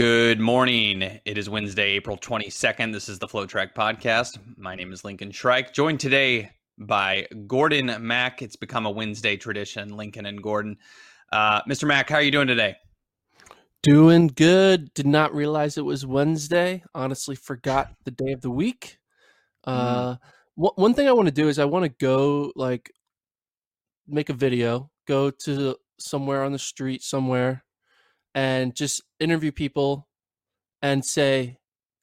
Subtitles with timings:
[0.00, 1.02] Good morning.
[1.26, 2.90] It is Wednesday, April 22nd.
[2.90, 4.38] This is the FloTrack Podcast.
[4.56, 8.40] My name is Lincoln Shryock, joined today by Gordon Mack.
[8.40, 10.78] It's become a Wednesday tradition, Lincoln and Gordon.
[11.30, 11.86] Uh, Mr.
[11.86, 12.76] Mack, how are you doing today?
[13.82, 14.94] Doing good.
[14.94, 16.82] Did not realize it was Wednesday.
[16.94, 18.96] Honestly, forgot the day of the week.
[19.64, 20.16] Uh,
[20.54, 22.90] wh- one thing I want to do is I want to go like
[24.08, 27.64] make a video, go to somewhere on the street somewhere,
[28.34, 30.08] and just interview people
[30.82, 31.58] and say,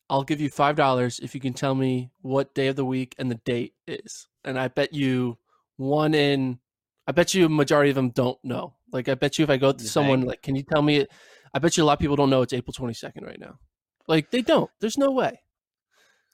[0.10, 3.16] I'll give you five dollars if you can tell me what day of the week
[3.18, 4.28] and the date is.
[4.44, 5.38] And I bet you
[5.78, 6.60] one in
[7.08, 8.76] I bet you a majority of them don't know.
[8.92, 10.30] Like I bet you if I go to You someone think?
[10.30, 11.10] like, can you tell me it?
[11.54, 13.60] I bet you a lot of people don't know it's April twenty second right now.
[14.08, 14.70] Like they don't.
[14.80, 15.42] There's no way.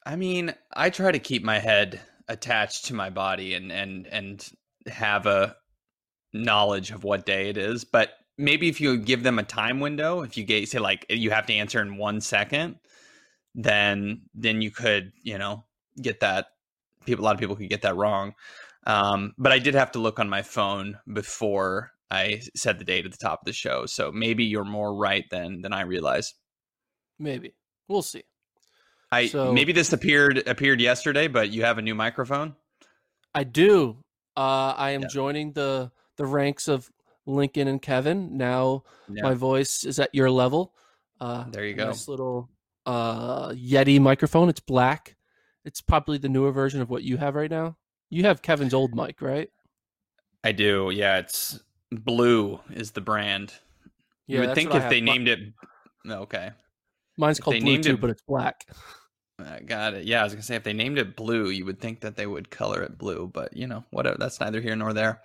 [0.06, 4.48] I mean, I try to keep my head attached to my body and and and
[4.88, 5.56] have a
[6.34, 10.22] knowledge of what day it is, but maybe if you give them a time window,
[10.22, 12.76] if you get say like you have to answer in 1 second,
[13.56, 15.64] then then you could, you know,
[16.02, 16.48] get that
[17.06, 18.34] people a lot of people could get that wrong.
[18.86, 23.06] Um, but I did have to look on my phone before I said the date
[23.06, 23.86] at the top of the show.
[23.86, 26.34] So maybe you're more right than than I realize.
[27.20, 27.54] Maybe.
[27.88, 28.24] We'll see.
[29.12, 32.56] I So- maybe this appeared appeared yesterday, but you have a new microphone.
[33.36, 34.04] I do.
[34.36, 35.08] Uh, I am Yeah.
[35.08, 36.92] joining the the ranks of
[37.26, 38.38] Lincoln and Kevin.
[38.38, 39.24] Now Yeah.
[39.24, 40.74] my voice is at your level.
[41.20, 41.88] Uh, There you go.
[41.88, 42.50] Nice little
[42.86, 44.50] uh, Yeti microphone.
[44.50, 45.16] It's black.
[45.66, 47.78] It's probably the newer version of what you have right now.
[48.10, 49.50] You have Kevin's old mic, right?
[50.44, 50.92] I do.
[50.94, 51.60] Yeah, it's
[51.92, 53.54] Blue is the brand.
[54.28, 55.40] you would think if they named it
[56.10, 56.52] okay.
[57.18, 58.66] mine's if called Blue too, it- but it's black.
[59.40, 60.06] I got it.
[60.06, 62.28] Yeah, I was gonna say if they named it blue, you would think that they
[62.28, 64.18] would color it blue, but you know, whatever.
[64.20, 65.22] That's neither here nor there.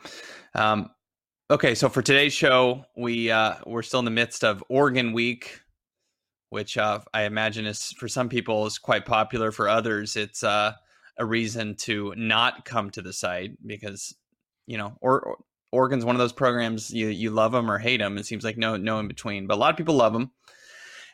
[0.55, 0.91] Um,
[1.51, 5.61] okay, so for today's show, we uh, we're still in the midst of Oregon Week,
[6.51, 9.51] which uh, I imagine is for some people is quite popular.
[9.53, 10.73] For others, it's uh,
[11.19, 14.15] a reason to not come to the site because
[14.67, 15.37] you know, or, or
[15.73, 18.19] Oregon's one of those programs you you love them or hate them.
[18.19, 20.31] It seems like no no in between, but a lot of people love them.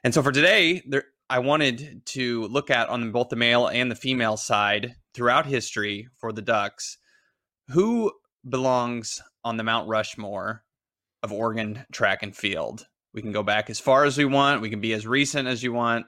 [0.03, 3.91] And so for today, there I wanted to look at on both the male and
[3.91, 6.99] the female side throughout history for the Ducks,
[7.69, 8.13] who
[8.49, 10.65] belongs on the Mount Rushmore
[11.23, 12.87] of Oregon track and field.
[13.13, 14.61] We can go back as far as we want.
[14.61, 16.07] We can be as recent as you want.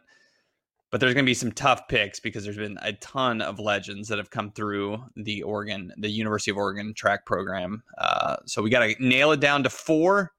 [0.91, 4.09] But there's going to be some tough picks because there's been a ton of legends
[4.09, 7.83] that have come through the Oregon, the University of Oregon track program.
[7.99, 10.33] Uh, so we got to nail it down to four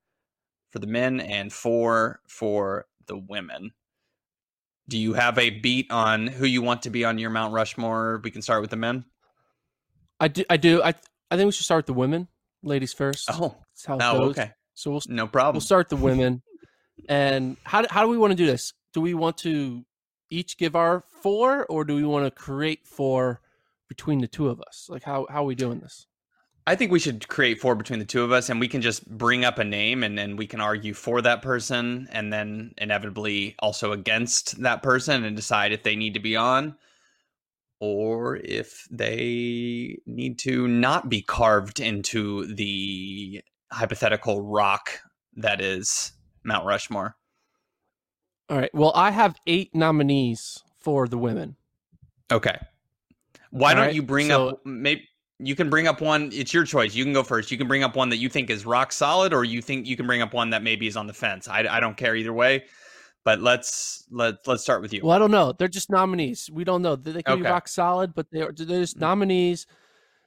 [0.69, 3.71] for the men and four for the women.
[4.89, 8.21] Do you have a beat on who you want to be on your Mount Rushmore?
[8.23, 9.03] We can start with the men.
[10.19, 10.43] I do.
[10.49, 10.81] I do.
[10.81, 10.93] I
[11.29, 12.27] I think we should start with the women,
[12.63, 13.29] ladies first.
[13.31, 14.37] Oh, That's how it oh, goes.
[14.37, 15.55] okay, So we'll no problem.
[15.55, 16.41] We'll start the women.
[17.09, 18.73] and how do, how do we want to do this?
[18.93, 19.85] Do we want to
[20.29, 23.41] each give our four, or do we want to create four
[23.87, 24.87] between the two of us?
[24.89, 26.07] Like how how are we doing this?
[26.65, 29.07] I think we should create four between the two of us, and we can just
[29.09, 33.55] bring up a name, and then we can argue for that person, and then inevitably
[33.59, 36.75] also against that person, and decide if they need to be on,
[37.79, 43.41] or if they need to not be carved into the
[43.71, 44.99] hypothetical rock
[45.35, 46.13] that is
[46.43, 47.15] Mount Rushmore.
[48.49, 48.73] All right.
[48.73, 51.57] Well, I have eight nominees for the women.
[52.31, 52.57] Okay.
[53.51, 55.07] Why All don't right, you bring so- up maybe
[55.39, 56.95] you can bring up one it's your choice.
[56.95, 57.51] You can go first.
[57.51, 59.95] You can bring up one that you think is rock solid or you think you
[59.95, 61.47] can bring up one that maybe is on the fence.
[61.47, 62.65] I, I don't care either way.
[63.27, 65.01] But let's let let's start with you.
[65.03, 65.51] Well, I don't know.
[65.51, 66.49] They're just nominees.
[66.49, 66.95] We don't know.
[66.95, 69.67] They can be rock solid, but they're they're just nominees.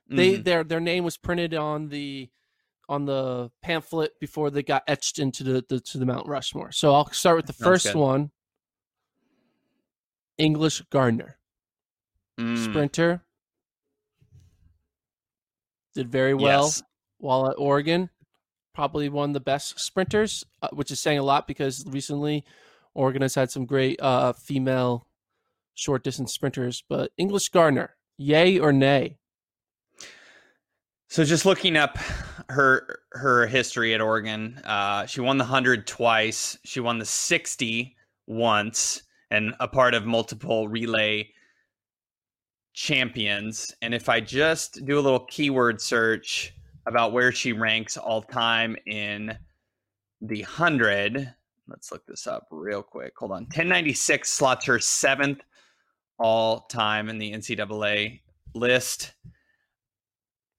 [0.06, 0.44] They Mhm.
[0.44, 2.28] their their name was printed on the
[2.90, 6.72] on the pamphlet before they got etched into the, the to the Mount Rushmore.
[6.72, 7.94] So I'll start with the Sounds first good.
[7.94, 8.32] one.
[10.36, 11.38] English Gardner,
[12.38, 13.24] Mm, sprinter,
[15.94, 16.82] did very well yes.
[17.16, 18.10] while at Oregon.
[18.74, 22.44] Probably one of the best sprinters, uh, which is saying a lot because recently
[22.94, 25.06] Oregon has had some great uh, female
[25.74, 26.82] short distance sprinters.
[26.88, 29.16] But English Gardner, yay or nay?
[31.08, 31.98] So just looking up
[32.48, 36.56] her her history at Oregon, uh, she won the hundred twice.
[36.64, 37.96] She won the sixty
[38.26, 41.30] once, and a part of multiple relay
[42.74, 43.74] champions.
[43.82, 46.54] And if I just do a little keyword search
[46.86, 49.36] about where she ranks all time in
[50.20, 51.34] the hundred,
[51.70, 53.12] let's look this up real quick.
[53.18, 55.40] Hold on, ten ninety six slots her seventh
[56.18, 58.20] all time in the NCAA
[58.54, 59.14] list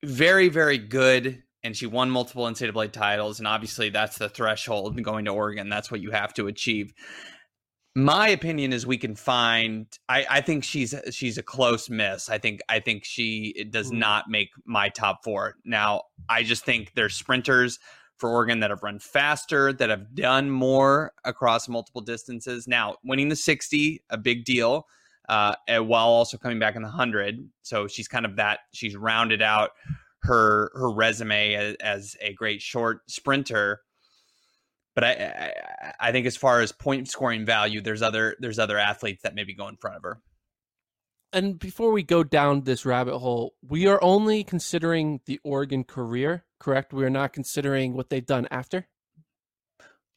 [0.03, 1.43] very, very good.
[1.63, 3.37] And she won multiple NCAA titles.
[3.39, 5.69] And obviously, that's the threshold going to Oregon.
[5.69, 6.91] That's what you have to achieve.
[7.93, 9.85] My opinion is we can find.
[10.09, 12.29] I, I think she's she's a close miss.
[12.29, 13.99] I think I think she does Mm.
[13.99, 15.55] not make my top four.
[15.65, 17.77] Now, I just think they're sprinters
[18.21, 22.67] for Oregon that have run faster, that have done more across multiple distances.
[22.67, 24.85] Now, winning the 60, a big deal
[25.27, 27.49] uh, and while also coming back in the hundred.
[27.63, 28.59] So she's kind of that.
[28.73, 29.71] She's rounded out
[30.23, 33.81] her her resume as, as a great short sprinter.
[34.93, 38.77] But I, I I think as far as point scoring value, there's other there's other
[38.77, 40.19] athletes that maybe go in front of her.
[41.33, 46.43] And before we go down this rabbit hole, we are only considering the Oregon career,
[46.59, 46.91] correct?
[46.93, 48.87] We are not considering what they've done after.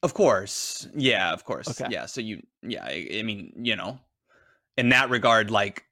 [0.03, 1.91] Of course, yeah, of course, Okay.
[1.91, 2.05] yeah.
[2.07, 3.99] So you, yeah, I, I mean, you know,
[4.77, 5.85] in that regard, like,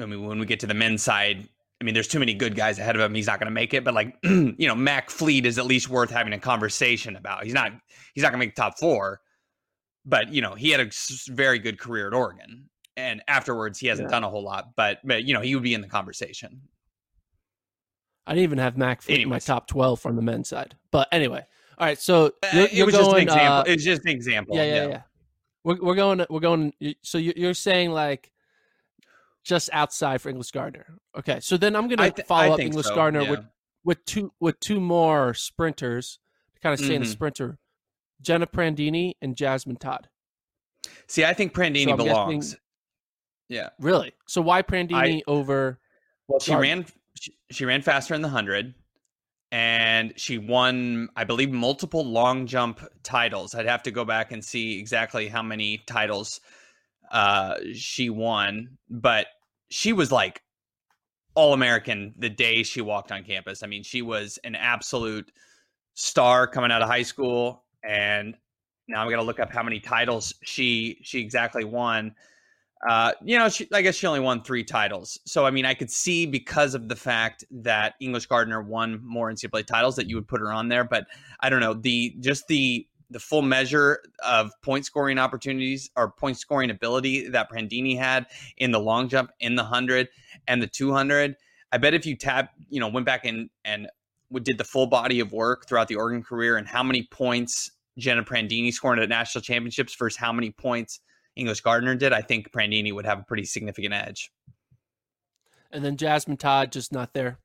[0.00, 1.48] I mean, when we get to the men's side,
[1.80, 3.14] I mean, there's too many good guys ahead of him.
[3.14, 3.84] He's not going to make it.
[3.84, 7.44] But like, you know, Mac Fleet is at least worth having a conversation about.
[7.44, 7.72] He's not.
[8.14, 9.20] He's not going to make the top four.
[10.04, 10.90] But you know, he had a
[11.28, 14.12] very good career at Oregon, and afterwards, he hasn't Yeah.
[14.12, 14.70] done a whole lot.
[14.76, 16.62] But but you know, he would be in the conversation.
[18.26, 20.76] I didn't even have Mac in my top 12 from the men's side.
[20.92, 21.44] But anyway,
[21.78, 21.98] all right.
[21.98, 23.52] So Uh, you're, it you're was just an example.
[23.52, 24.56] uh, it was just an example.
[24.56, 25.02] yeah, yeah, yeah.
[25.64, 26.72] We're, we're going, we're going.
[27.02, 28.30] So you- you're saying like
[29.44, 30.86] just outside for English Gardner.
[31.18, 31.40] Okay.
[31.40, 33.30] So then I'm going to th- follow I up English so, Gardner yeah.
[33.30, 33.40] with,
[33.84, 36.20] with two, with two more sprinters
[36.54, 37.12] to kind of stay in the Mhm.
[37.12, 37.58] sprinter,
[38.20, 40.08] Jenna Prandini and Jasmine Todd.
[41.08, 42.56] See, I think Prandini guessing- belongs.
[43.48, 43.70] Yeah.
[43.78, 44.12] Really?
[44.26, 45.78] So why Prandini over?
[46.28, 46.86] Well, she ran
[47.20, 48.74] she, she ran faster in the 100
[49.50, 53.54] and she won I believe multiple long jump titles.
[53.54, 56.40] I'd have to go back and see exactly how many titles
[57.10, 59.26] uh she won, but
[59.68, 60.42] she was like
[61.34, 63.62] all American the day she walked on campus.
[63.62, 65.30] I mean, she was an absolute
[65.94, 68.36] star coming out of high school and
[68.88, 72.14] now I'm going to look up how many titles she she exactly won.
[72.88, 75.18] Uh, you know, she, I guess she only won three titles.
[75.24, 79.30] So, I mean, I could see because of the fact that English Gardner won more
[79.30, 80.82] NCAA titles that you would put her on there.
[80.82, 81.06] But
[81.40, 86.38] I don't know the just the the full measure of point scoring opportunities or point
[86.38, 88.26] scoring ability that Prandini had
[88.56, 90.08] in the long jump, in the hundred
[90.48, 91.36] and the two hundred.
[91.70, 93.88] I bet if you tap, you know, went back and and
[94.42, 98.24] did the full body of work throughout the Oregon career and how many points Jenna
[98.24, 101.00] Prandini scored at national championships versus how many points
[101.36, 104.30] English Gardner did, I think Prandini would have a pretty significant edge.
[105.70, 107.38] And then Jasmine Todd just not there.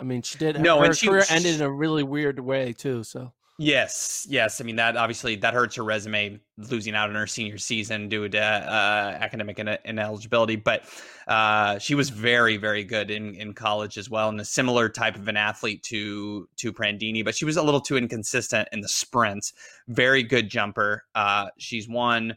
[0.00, 0.60] I mean, she did.
[0.60, 3.02] No, her and she- career ended in a really weird way too.
[3.02, 4.60] So Yes, yes.
[4.60, 8.28] I mean that obviously that hurts her resume losing out on her senior season due
[8.28, 10.56] to uh, academic in- ineligibility.
[10.56, 10.84] But
[11.26, 15.16] uh, she was very, very good in, in college as well, and a similar type
[15.16, 17.24] of an athlete to to Prandini.
[17.24, 19.54] But she was a little too inconsistent in the sprints.
[19.88, 21.04] Very good jumper.
[21.14, 22.36] Uh, she's won,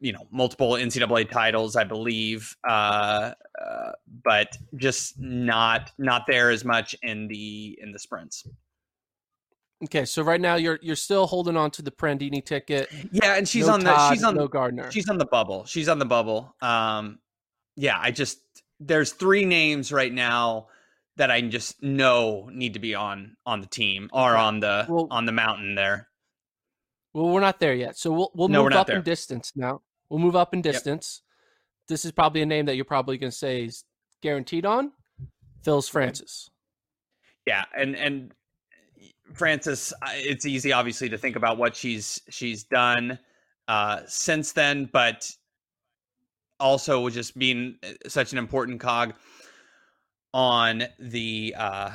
[0.00, 3.92] you know, multiple NCAA titles, I believe, uh, uh,
[4.24, 8.46] but just not not there as much in the in the sprints.
[9.84, 12.88] okay, so right now you're you're still holding on to the Prandini ticket.
[13.12, 14.90] Yeah, and she's No on the Todd, she's on no Gardner.
[14.90, 15.64] she's on the bubble.
[15.66, 16.54] She's on the bubble.
[16.62, 17.18] Um,
[17.76, 18.38] yeah, I just
[18.78, 20.68] there's three names right now
[21.16, 25.08] that I just know need to be on on the team or on the Well-
[25.10, 26.08] on the mountain there.
[27.12, 27.98] Well, we're not there yet.
[27.98, 29.82] So we'll we'll No, move up in distance now.
[30.10, 31.22] We'll move up in distance.
[31.88, 33.84] This is probably a name that you're probably going to say is
[34.22, 34.92] guaranteed on.
[35.62, 36.50] Phyllis Francis.
[37.46, 38.32] Yeah, and and
[39.32, 43.18] Francis, it's easy obviously to think about what she's she's done
[43.68, 45.30] uh, since then, but
[46.58, 49.14] also just being uh, such an important cog
[50.34, 51.90] on the uh,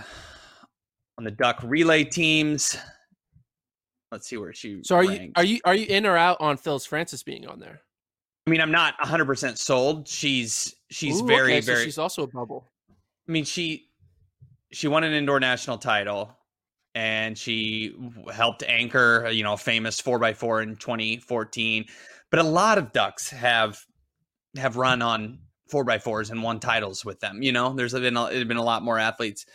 [1.17, 2.77] on the duck relay teams.
[4.11, 4.81] Let's see where she.
[4.83, 5.23] So are ranked.
[5.25, 7.81] you are you are you in or out on Phyllis Francis being on there?
[8.47, 10.07] I mean, I'm not 100 percent sold.
[10.07, 11.85] She's she's Ooh, very okay, so very.
[11.85, 12.67] she's also a bubble.
[13.27, 13.89] I mean, she
[14.71, 16.31] she won an indoor national title,
[16.93, 17.95] and she
[18.33, 21.85] helped anchor you know a famous four x four in 2014.
[22.29, 23.79] But a lot of ducks have
[24.57, 27.41] have run on four by fours and won titles with them.
[27.41, 29.45] You know, there's been a, there's been a lot more athletes.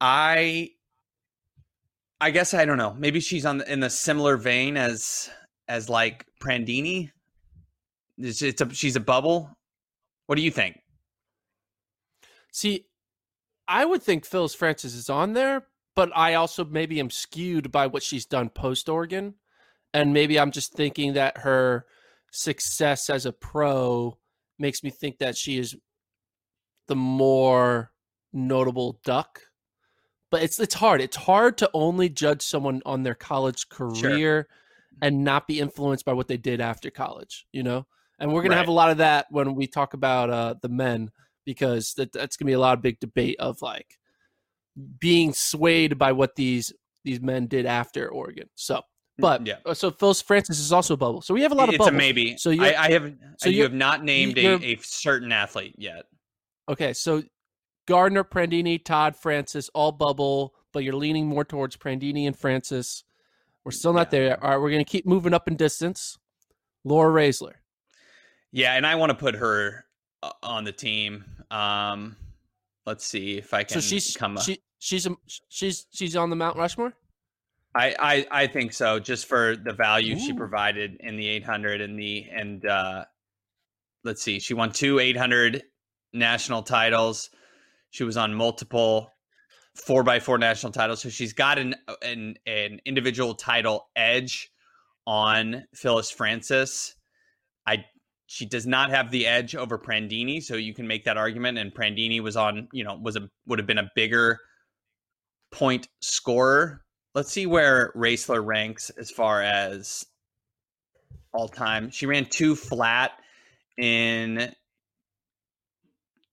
[0.00, 0.70] I
[2.20, 2.94] I guess I don't know.
[2.98, 5.30] Maybe she's on the, in the similar vein as
[5.68, 7.10] as like Prandini.
[8.20, 9.50] It's, it's a she's a bubble.
[10.26, 10.80] What do you think?
[12.52, 12.86] See,
[13.66, 17.86] I would think Phyllis Francis is on there, but I also maybe am skewed by
[17.86, 19.34] what she's done post Oregon.
[19.92, 21.86] And maybe I'm just thinking that her
[22.30, 24.18] success as a pro
[24.58, 25.76] makes me think that she is
[26.86, 27.92] the more
[28.32, 29.40] notable duck.
[30.30, 31.00] But it's it's hard.
[31.00, 34.48] It's hard to only judge someone on their college career
[35.02, 37.86] and not be influenced by what they did after college, you know?
[38.20, 41.10] And we're gonna have a lot of that when we talk about uh, the men
[41.46, 43.98] because that, that's gonna be a lot of big debate of like
[44.98, 46.72] being swayed by what these
[47.04, 48.48] these men did after Oregon.
[48.56, 48.82] So,
[49.18, 51.22] but yeah, uh, so Phil Francis is also a bubble.
[51.22, 51.94] So we have a lot of it's bubbles.
[51.94, 52.32] a maybe.
[52.32, 55.74] So So you're- I, I have so you have not named a, a certain athlete
[55.78, 56.04] yet.
[56.68, 57.22] Okay, so
[57.88, 63.02] Gardner, Prandini, Todd, Francis, all bubble, but you're leaning more towards Prandini and Francis.
[63.64, 64.18] We're still not Yeah.
[64.18, 64.44] there.
[64.44, 66.16] All right, we're going to keep moving up in distance.
[66.84, 67.54] Laura Roesler.
[68.52, 69.84] Yeah, and I want to put her
[70.22, 71.24] uh, on the team.
[71.50, 72.16] Um,
[72.86, 73.74] let's see if I can.
[73.74, 74.36] So she's come.
[74.36, 74.44] up.
[74.44, 75.14] she, she's a,
[75.48, 76.94] she's she's on the Mount Rushmore.
[77.74, 81.98] I, I I think so, just for the value she provided in the 800 and
[81.98, 83.04] the and uh,
[84.02, 85.62] let's see, she won two 800
[86.12, 87.30] national titles.
[87.90, 89.12] She was on multiple
[89.74, 94.50] four by four national titles, so she's got an an an individual title edge
[95.06, 96.96] on Phyllis Francis.
[97.66, 97.84] I
[98.32, 101.58] she does not have the edge over Prandini, so you can make that argument.
[101.58, 104.38] And Prandini was on, you know, was a would have been a bigger
[105.50, 106.84] point scorer.
[107.12, 110.06] Let's see where Roesler ranks as far as
[111.32, 111.90] all time.
[111.90, 113.10] She ran two flat
[113.78, 114.54] in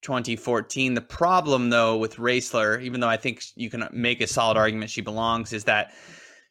[0.04, 0.94] 2014.
[0.94, 4.92] The problem, though, with Roesler, even though I think you can make a solid argument
[4.92, 5.96] she belongs, is that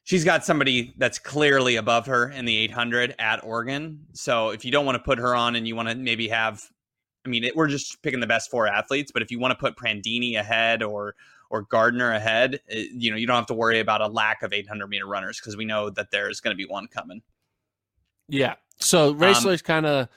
[0.07, 4.07] she's got somebody that's clearly above her in the 800 at Oregon.
[4.13, 6.63] So if you don't want to put her on and you want to maybe have,
[7.27, 9.59] I mean, it, we're just picking the best four athletes, but if you want to
[9.59, 11.15] put Prandini ahead or
[11.49, 14.53] or Gardner ahead, it, you know, you don't have to worry about a lack of
[14.53, 17.23] 800 meter runners because we know that there's going to be one coming.
[18.29, 18.55] Yeah.
[18.81, 20.09] So um, Roesler's kind of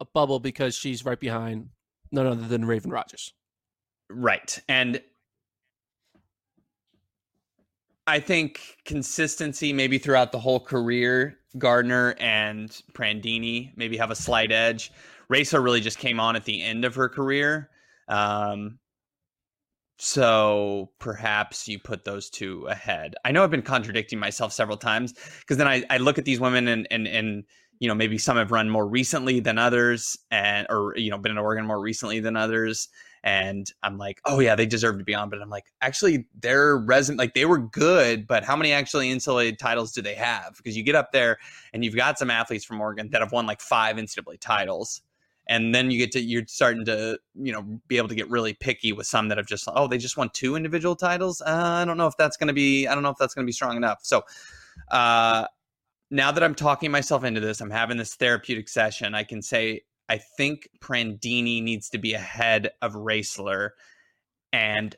[0.00, 1.68] a bubble because she's right behind
[2.10, 3.32] none other than Raevyn Rogers.
[4.10, 4.58] Right.
[4.68, 5.00] And
[8.06, 14.52] I think consistency, maybe throughout the whole career, Gardner and Prandini maybe have a slight
[14.52, 14.92] edge.
[15.28, 17.70] Racer really just came on at the end of her career.
[18.08, 18.78] Um,
[19.98, 23.14] so perhaps you put those two ahead.
[23.24, 26.38] I know I've been contradicting myself several times because then I, I look at these
[26.38, 27.44] women and, and, and,
[27.80, 31.32] you know, maybe some have run more recently than others and, or, you know, been
[31.32, 32.88] in Oregon more recently than others
[33.26, 35.28] and I'm like, oh yeah, they deserve to be on.
[35.28, 39.58] But I'm like, actually, their resume, like they were good, but how many actually NCAA
[39.58, 40.56] titles do they have?
[40.56, 41.36] Because you get up there
[41.74, 45.02] and you've got some athletes from Oregon that have won like five NCAA titles,
[45.48, 48.54] and then you get to you're starting to you know be able to get really
[48.54, 51.40] picky with some that have just oh they just won two individual titles.
[51.40, 53.44] Uh, I don't know if that's going to be I don't know if that's going
[53.44, 53.98] to be strong enough.
[54.02, 54.22] So.
[54.90, 55.46] uh
[56.08, 59.12] now that I'm talking myself into this, I'm having this therapeutic session.
[59.12, 63.70] I can say I think Prandini needs to be ahead of Roesler,
[64.52, 64.94] and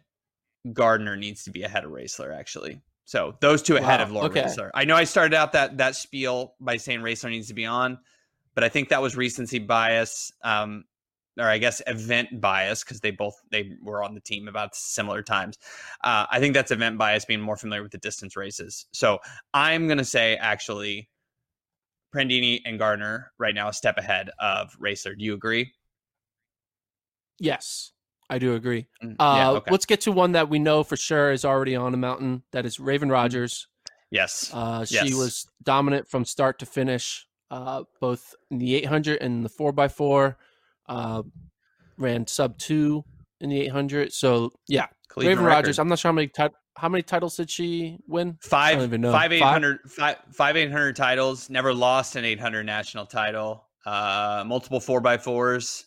[0.73, 2.37] Gardner needs to be ahead of Roesler.
[2.37, 4.43] Actually, so those two ahead Wow, of Laura okay.
[4.43, 4.71] Roesler.
[4.75, 7.99] I know I started out that that spiel by saying Roesler needs to be on,
[8.55, 10.85] but I think that was recency bias, um,
[11.39, 15.23] or I guess event bias because they both they were on the team about similar
[15.23, 15.57] times.
[16.05, 18.87] Uh, I think that's event bias, being more familiar with the distance races.
[18.93, 19.21] So
[19.55, 21.09] I'm gonna say actually.
[22.15, 25.15] Prandini and Gardner right now a step ahead of Racer.
[25.15, 25.73] Do you agree?
[27.39, 27.93] Yes,
[28.31, 28.89] I do agree.
[29.03, 29.51] Mm, Uh, yeah.
[29.51, 29.71] Okay.
[29.71, 32.43] Let's get to one that we know for sure is already on a mountain.
[32.53, 33.69] That is Raevyn Rogers.
[34.11, 34.51] Yes.
[34.53, 35.15] Uh, She Yes.
[35.15, 40.37] was dominant from start to finish, uh, both in the 800 and the 4x4.
[40.89, 41.23] Uh,
[41.99, 43.05] ran sub two
[43.41, 44.13] in the 800.
[44.13, 45.45] So, yeah, Cleveland Raven.
[45.47, 45.79] Rogers.
[45.79, 48.39] I'm not sure how many, ti- how many titles did she win?
[48.41, 49.13] Five, I don't even know.
[49.13, 49.33] five, Five?
[49.33, 51.51] eight hundred, five, five, eight hundred titles.
[51.51, 53.67] Never lost an eight hundred national title.
[53.85, 55.87] Uh, multiple four by fours,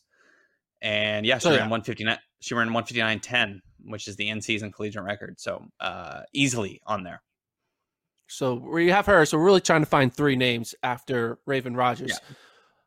[0.82, 1.68] and yeah, she So, ran yeah.
[1.70, 2.20] one fifty nine.
[2.42, 5.40] She ran one fifty nine ten which is the in season collegiate record.
[5.40, 7.22] So uh, easily on there.
[8.28, 9.26] So we have her.
[9.26, 12.12] So we're really trying to find three names after Raevyn Rogers.
[12.12, 12.36] Yeah.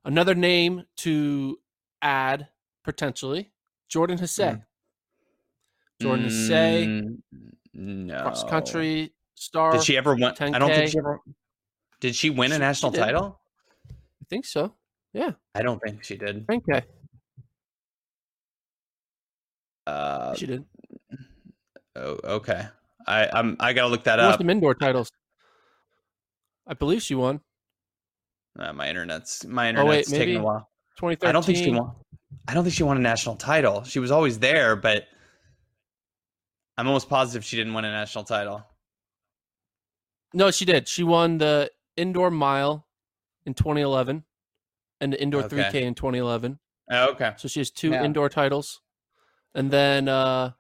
[0.05, 1.59] Another name to
[2.01, 2.49] add
[2.83, 3.53] potentially
[3.89, 4.53] Jordan Hasay.
[4.53, 4.63] Mm.
[6.01, 7.17] Jordan Hasay, mm,
[7.75, 8.23] no.
[8.23, 9.73] cross country star.
[9.73, 10.33] Did she ever win?
[10.41, 11.21] I don't think she ever.
[12.01, 13.41] Did she win a national title?
[13.89, 14.75] I think so.
[15.13, 15.33] Yeah.
[15.55, 16.47] I don't think she did.
[16.47, 16.83] 10K.
[19.87, 20.65] Uh, she did.
[21.97, 22.67] Oh, okay.
[23.07, 24.41] I I'm I gotta look that What's up.
[24.41, 25.11] the indoor titles?
[26.67, 27.41] I believe she won.
[28.59, 30.71] Uh, my internet's my internet's oh, wait, taking a while.
[30.97, 31.29] 2013.
[31.29, 31.93] I don't think she won.
[32.49, 33.85] I don't think she won a national title.
[33.85, 35.05] She was always there, but
[36.77, 38.65] I'm almost positive she didn't win a national title.
[40.33, 40.89] No, she did.
[40.89, 42.87] She won the indoor mile
[43.47, 44.25] in 2011
[45.01, 45.57] and the indoor okay.
[45.57, 46.59] 3K in 2011.
[46.91, 47.33] Oh, okay.
[47.37, 48.05] So she has two yeah.
[48.05, 48.81] indoor titles.
[49.55, 50.51] And then uh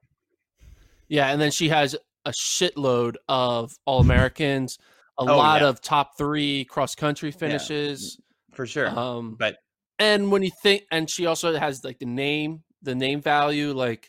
[1.09, 4.79] yeah, and then she has a shitload of all Americans,
[5.19, 5.69] a oh, lot yeah.
[5.69, 8.19] of top 3 cross country finishes.
[8.19, 8.89] Yeah, for sure.
[8.89, 9.57] Um but
[9.99, 14.09] and when you think and she also has like the name, the name value like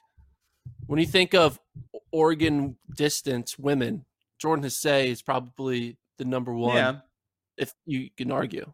[0.85, 1.59] when you think of
[2.15, 4.05] Oregon distance women,
[4.39, 6.77] Jordan Hasay is probably the number one.
[6.77, 6.95] Yeah.
[7.57, 8.71] If you can argue.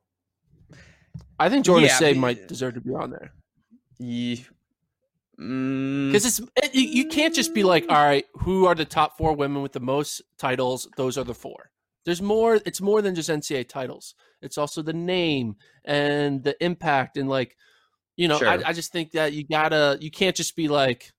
[1.39, 3.33] I think Jordan yeah, Say might deserve to be on there.
[3.97, 4.43] Yeah.
[5.37, 6.13] Because mm.
[6.13, 9.63] it's it, you can't just be like, all right, who are the top four women
[9.63, 10.87] with the most titles?
[10.97, 11.71] Those are the four.
[12.05, 12.59] There's more.
[12.63, 14.13] It's more than just NCAA titles.
[14.43, 17.57] It's also the name and the impact and like,
[18.17, 18.49] you know, sure.
[18.49, 19.97] I, I, just think that you gotta.
[19.99, 21.11] You can't just be like,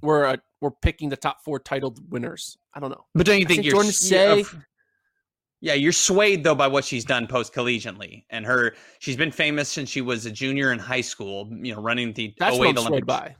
[0.00, 2.58] we're a, we're picking the top four titled winners.
[2.74, 3.06] I don't know.
[3.14, 4.44] But don't you think, think Jordan Say?
[5.60, 9.68] Yeah, you're swayed though by what she's done post collegiately, and her she's been famous
[9.68, 11.48] since she was a junior in high school.
[11.50, 12.88] You know, running the that's what I'm Olympics.
[12.88, 13.36] swayed by.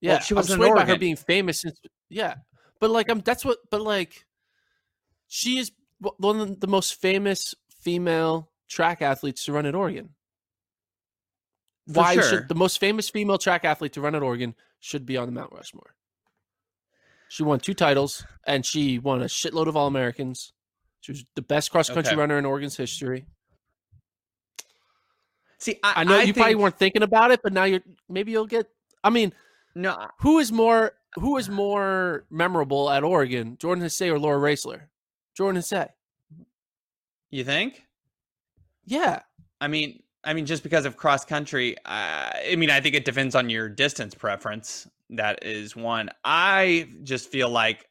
[0.00, 1.78] Yeah, well, she was swayed by her being famous since.
[2.08, 2.36] Yeah,
[2.80, 3.58] but like I'm that's what.
[3.70, 4.24] But like,
[5.26, 10.10] she is one of the most famous female track athletes to run at Oregon.
[11.92, 12.22] For Why sure.
[12.22, 15.32] should the most famous female track athlete to run at Oregon should be on the
[15.32, 15.94] Mount Rushmore?
[17.30, 20.52] She won two titles and she won a shitload of All Americans.
[21.00, 22.20] She was the best cross country okay.
[22.20, 23.24] runner in Oregon's history.
[25.58, 26.38] See, I, I know I you think...
[26.38, 28.66] probably weren't thinking about it, but now you're maybe you'll get.
[29.04, 29.32] I mean,
[29.76, 34.88] no, who is more who is more memorable at Oregon, Jordan Hasay or Laura Roesler?
[35.36, 35.88] Jordan Hasay.
[37.30, 37.84] You think?
[38.86, 39.20] Yeah.
[39.60, 43.04] I mean, I mean, just because of cross country, uh, I mean, I think it
[43.04, 44.86] depends on your distance preference.
[45.10, 46.10] That is one.
[46.24, 47.86] I just feel like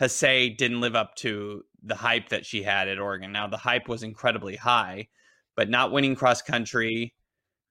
[0.00, 3.32] Hasay didn't live up to the hype that she had at Oregon.
[3.32, 5.08] Now the hype was incredibly high,
[5.54, 7.14] but not winning cross country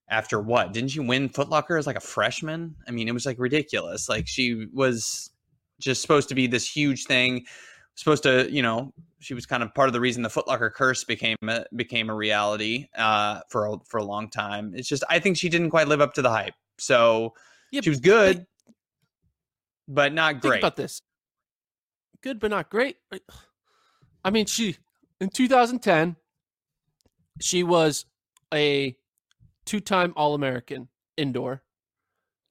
[0.10, 0.74] after what?
[0.74, 2.76] Didn't she win Footlocker as like a freshman?
[2.88, 4.08] I mean, it was like ridiculous.
[4.08, 5.32] Like she was
[5.80, 7.46] just supposed to be this huge thing,
[7.98, 11.04] supposed to, you know, she was kind of part of the reason the Footlocker curse
[11.04, 14.74] became a, became a reality uh, for a, for a long time.
[14.76, 16.54] It's just I think she didn't quite live up to the hype.
[16.78, 17.34] So
[17.72, 18.46] yeah, she was good,
[19.88, 20.60] but, but not great.
[20.60, 21.02] About this
[22.22, 22.98] good but not great.
[24.24, 24.78] I mean, she
[25.20, 26.16] in 2010
[27.40, 28.06] she was
[28.54, 28.96] a
[29.66, 31.62] two-time All-American indoor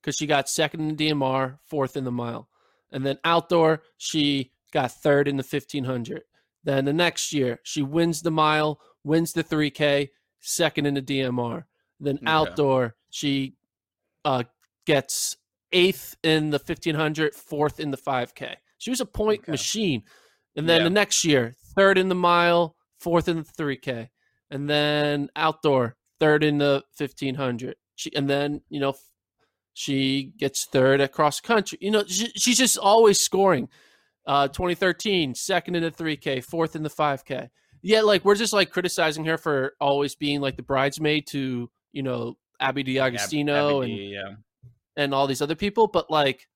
[0.01, 2.49] because she got second in the DMR, fourth in the mile,
[2.93, 6.23] and then outdoor she got third in the 1500.
[6.63, 10.11] Then the next year she wins the mile, wins the 3K,
[10.41, 11.65] second in the DMR.
[11.99, 12.27] Then okay.
[12.27, 13.55] outdoor she
[14.27, 14.43] uh,
[14.85, 15.35] gets
[15.73, 18.57] eighth in the 1500, fourth in the 5K.
[18.77, 19.53] She was a point okay.
[19.53, 20.03] machine.
[20.57, 20.85] And then yeah.
[20.85, 24.11] the next year, third in the mile, fourth in the 3K.
[24.51, 27.77] And then outdoor, third in the 1500.
[27.95, 28.95] She, and then, you know,
[29.73, 31.79] she gets third at cross country.
[31.81, 33.71] You know, she, she's just always scoring.
[34.27, 37.49] Uh, 2013, second in the 3K, fourth in the 5K.
[37.83, 42.03] Yeah, like we're just like criticizing her for always being like the bridesmaid to, you
[42.03, 44.35] know, Abby D'Agostino Abby, and yeah.
[44.97, 46.49] and all these other people, but like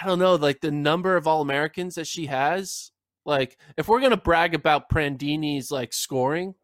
[0.00, 2.90] I don't know, like the number of All Americans that she has.
[3.24, 6.54] Like, if we're gonna brag about Prandini's like scoring,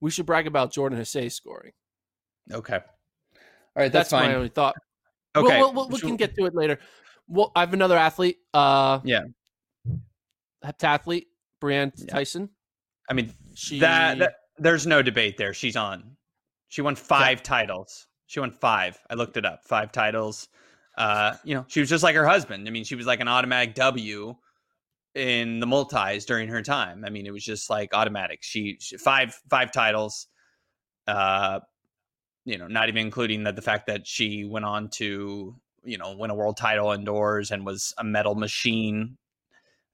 [0.00, 1.72] we should brag about Jordan Hasay scoring.
[2.52, 2.76] Okay.
[2.76, 2.82] All
[3.74, 4.76] right, that's, that's my only thought.
[5.36, 6.78] Okay, we'll, we'll, we can get to it later.
[7.28, 8.38] Well, I have another athlete.
[8.52, 9.22] Uh, yeah,
[10.64, 11.26] heptathlete
[11.62, 12.14] Brianne yeah.
[12.14, 12.50] Theisen.
[13.08, 15.54] I mean, she that, that, there's no debate there.
[15.54, 16.16] She's on.
[16.68, 17.44] She won five yeah.
[17.44, 18.06] titles.
[18.26, 18.98] She won five.
[19.08, 19.64] I looked it up.
[19.64, 20.48] Five titles
[20.96, 22.68] uh, you know, she was just like her husband.
[22.68, 24.36] I mean, she was like an automatic W
[25.14, 27.04] in the multis during her time.
[27.04, 28.40] I mean, it was just like automatic.
[28.42, 30.28] She, she five five titles.
[31.06, 31.60] Uh,
[32.44, 36.16] you know, not even including the, the fact that she went on to you know,
[36.16, 39.16] win a world title indoors and was a medal machine.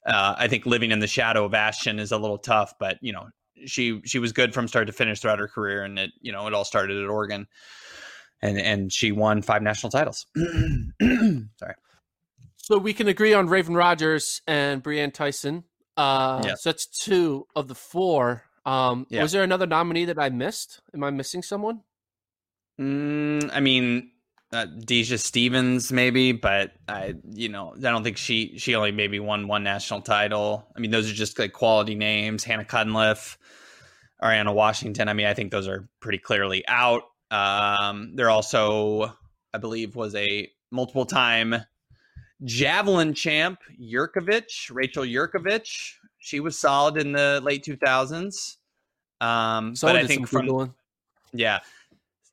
[0.06, 3.12] Uh, I think living in the shadow of Ashton is a little tough, but you
[3.12, 3.28] know,
[3.66, 6.46] she she was good from start to finish throughout her career, and it you know
[6.46, 7.46] it all started at Oregon,
[8.40, 10.26] and and she won five national titles.
[10.36, 11.74] Sorry.
[12.56, 15.64] So we can agree on Raevyn Rogers and Brianne Theisen.
[15.96, 16.54] Uh, Yeah.
[16.54, 18.44] So that's two of the four.
[18.64, 19.22] Um, Yeah.
[19.22, 20.80] Was there another nominee that I missed?
[20.94, 21.80] Am I missing someone?
[22.80, 24.12] Mm, I mean,
[24.52, 29.20] uh, Deja Stevens maybe, but I, you know, I don't think she she only maybe
[29.20, 30.66] won one national title.
[30.76, 32.42] I mean, those are just like quality names.
[32.42, 33.38] Hannah Cunliffe,
[34.22, 35.08] Ariana Washington.
[35.08, 37.02] I mean, I think those are pretty clearly out.
[37.30, 39.16] Um, there also,
[39.54, 41.56] I believe, was a multiple time
[42.44, 45.94] javelin champ, Yurkovich, Rachel Yurkovich.
[46.18, 48.58] She was solid in the late two thousands.
[49.20, 50.74] Um, So but I think from
[51.32, 51.60] yeah.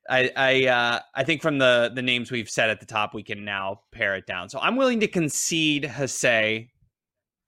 [0.09, 3.23] I I uh, I think from the the names we've said at the top, we
[3.23, 4.49] can now pare it down.
[4.49, 6.67] So I'm willing to concede Hase.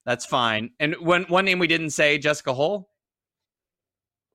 [0.06, 0.70] That's fine.
[0.80, 2.88] And one one name we didn't say, Jessica Hull.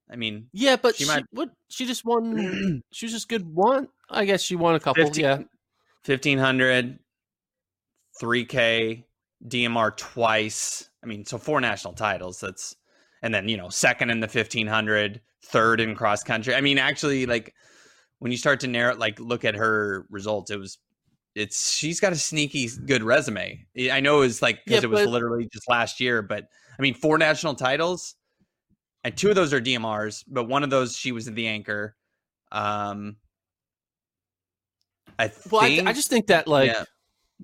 [0.10, 1.50] I mean, Yeah, but she she, might- what?
[1.70, 2.84] She just won.
[2.92, 3.88] she was just good one.
[4.10, 5.04] I guess she won a couple.
[5.04, 5.38] 15 yeah.
[6.06, 7.00] 1500,
[8.22, 9.04] 3K,
[9.48, 10.90] DMR twice.
[11.04, 12.40] I mean, so four national titles.
[12.40, 12.76] That's
[13.24, 16.54] and then you know second in the 1500, third in cross country.
[16.54, 17.54] I mean, actually, like
[18.20, 20.78] when you start to narrow, like look at her results, it was.
[21.36, 23.66] It's she's got a sneaky good resume.
[23.92, 26.46] I know it was like because Yeah, it was but- literally just last year, but
[26.80, 28.16] I mean four national titles,
[29.04, 31.96] and two of those are DMRs, but one of those she was the anchor.
[32.54, 33.18] Um,
[35.20, 36.84] I Well, I, think I just think that like yeah.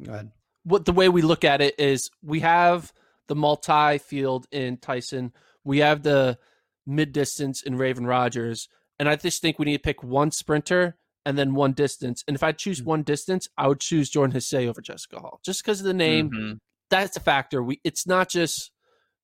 [0.02, 0.32] Go ahead.
[0.64, 2.94] what the way we look at it is we have
[3.28, 5.32] the multi field in Theisen,
[5.64, 6.38] we have the
[6.86, 8.70] mid distance in Raevyn Rogers,
[9.02, 12.24] and I just think we need to pick one sprinter and then one distance.
[12.28, 12.58] And if I Mm.
[12.58, 15.94] choose one distance, I would choose Jordan Hasay over Jessica Hull, just because of the
[15.94, 16.30] name.
[16.30, 16.60] Mhm.
[16.92, 17.64] That's a factor.
[17.64, 18.72] We it's not just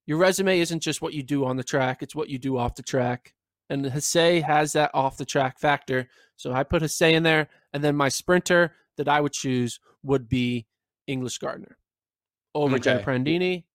[0.07, 2.73] your resume isn't just what you do on the track; it's what you do off
[2.75, 3.35] the track.
[3.69, 6.09] And Hasay has that off the track factor.
[6.37, 10.27] So I put Hasay in there, and then my sprinter that I would choose would
[10.29, 10.65] be
[11.05, 11.77] English Gardner
[12.55, 13.65] over Jenna Prandini.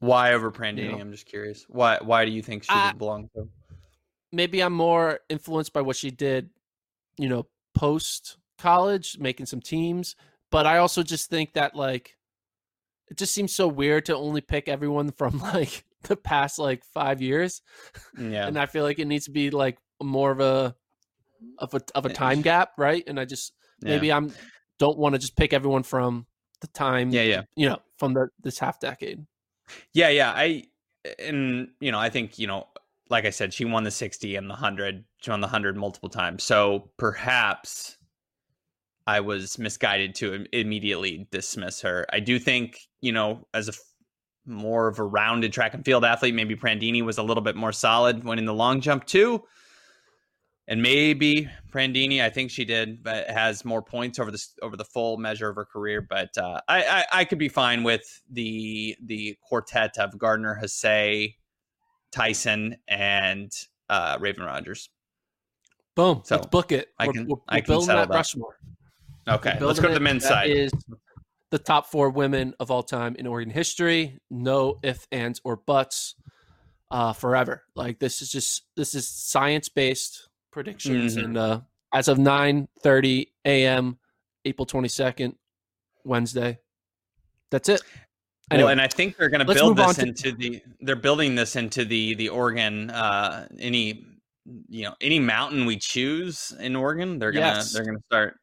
[0.00, 0.90] Why over Prandini?
[0.92, 0.98] know.
[1.00, 1.64] I'm just curious.
[1.68, 3.48] Why Why do you think she I- would belong to?
[4.34, 6.50] Maybe I'm more influenced by what she did,
[7.18, 10.16] you know, post college, making some teams.
[10.50, 12.16] But I also just think that like
[13.08, 17.20] it just seems so weird to only pick everyone from like the past like five
[17.22, 17.62] years.
[18.18, 18.46] Mm, yeah.
[18.46, 20.74] and I feel like it needs to be like more of a
[21.58, 22.14] of a of a Yeah.
[22.14, 23.04] time gap, right?
[23.06, 23.90] And I just yeah.
[23.90, 24.32] maybe I'm
[24.78, 26.26] don't want to just pick everyone from
[26.60, 27.22] the time, Yeah.
[27.22, 27.42] Yeah.
[27.56, 29.24] you know, from the this half decade.
[29.92, 30.08] Yeah.
[30.08, 30.32] Yeah.
[30.34, 30.64] I
[31.18, 32.66] and you know I think you know
[33.14, 35.04] like I said she won the 60 and the 100.
[35.22, 36.44] She won the 100 multiple times.
[36.44, 37.96] So perhaps
[39.06, 42.06] I was misguided to immediately dismiss her.
[42.12, 43.72] I do think you know as a
[44.46, 47.72] more of a rounded track and field athlete, maybe Prandini was a little bit more
[47.72, 49.42] solid when in the long jump too.
[50.66, 54.84] and maybe Prandini, I think she did, but has more points over this over the
[54.84, 56.00] full measure of her career.
[56.00, 61.34] But uh, I, I I could be fine with the the quartet of Gardner, Hasay,
[62.14, 63.52] Theisen, and
[63.88, 64.88] uh, Raevyn Rogers.
[65.96, 66.22] Boom.
[66.24, 66.88] So, let's book it.
[66.98, 68.08] I we're, can- we're, I can building that.
[68.08, 68.56] Rushmore.
[69.28, 70.50] Okay, let's go to the men's side.
[70.50, 70.72] is
[71.50, 74.18] the top four women of all time in Oregon history.
[74.30, 76.14] No ifs, ands, or buts.
[76.90, 77.62] Uh, forever.
[77.74, 81.24] Like this is just this is science based predictions, Mhm.
[81.24, 81.60] and uh,
[81.92, 83.98] as of nine thirty a.m.
[84.44, 85.34] April twenty second,
[86.04, 86.58] Wednesday.
[87.50, 87.82] That's it.
[88.50, 90.62] Anyway, Well, and I think they're going to build this to- into the.
[90.80, 92.90] They're building this into the the Oregon.
[92.90, 94.06] Uh, any
[94.68, 97.72] you know any mountain we choose in Oregon, they're gonna Yes.
[97.72, 98.38] they're gonna start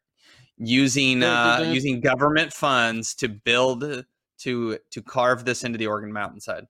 [0.58, 4.04] using uh, using government funds to build
[4.40, 6.66] to to carve this into the Oregon mountainside.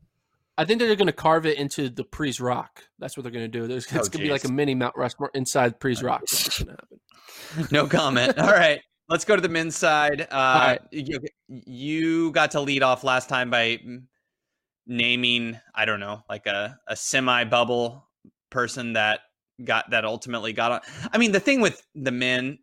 [0.58, 2.84] I think they're going to carve it into the Pre's Rock.
[2.98, 3.66] That's what they're going to do.
[3.66, 6.20] There's it's Oh, going to be like a mini Mount Rushmore inside Pre's Rock.
[6.30, 7.68] That's going to happen.
[7.72, 8.38] No comment.
[8.38, 8.80] All right,
[9.12, 10.22] let's go to the men's side.
[10.22, 10.80] Uh, right.
[10.90, 13.78] you, you got to lead off last time by
[14.86, 18.08] naming I don't know like a a semi bubble
[18.50, 19.20] person that
[19.62, 20.80] got that ultimately got on.
[21.12, 22.58] I mean, the thing with the men.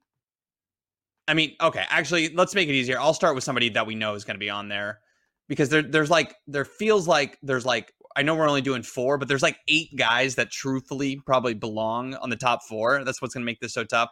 [1.27, 2.99] I mean, okay, actually, let's make it easier.
[2.99, 4.99] I'll start with somebody that we know is going to be on there
[5.47, 9.19] because there, there's like there feels like there's like I know we're only doing four,
[9.19, 13.03] but there's like eight guys that truthfully probably belong on the top four.
[13.03, 14.09] That's what's going to make this so tough.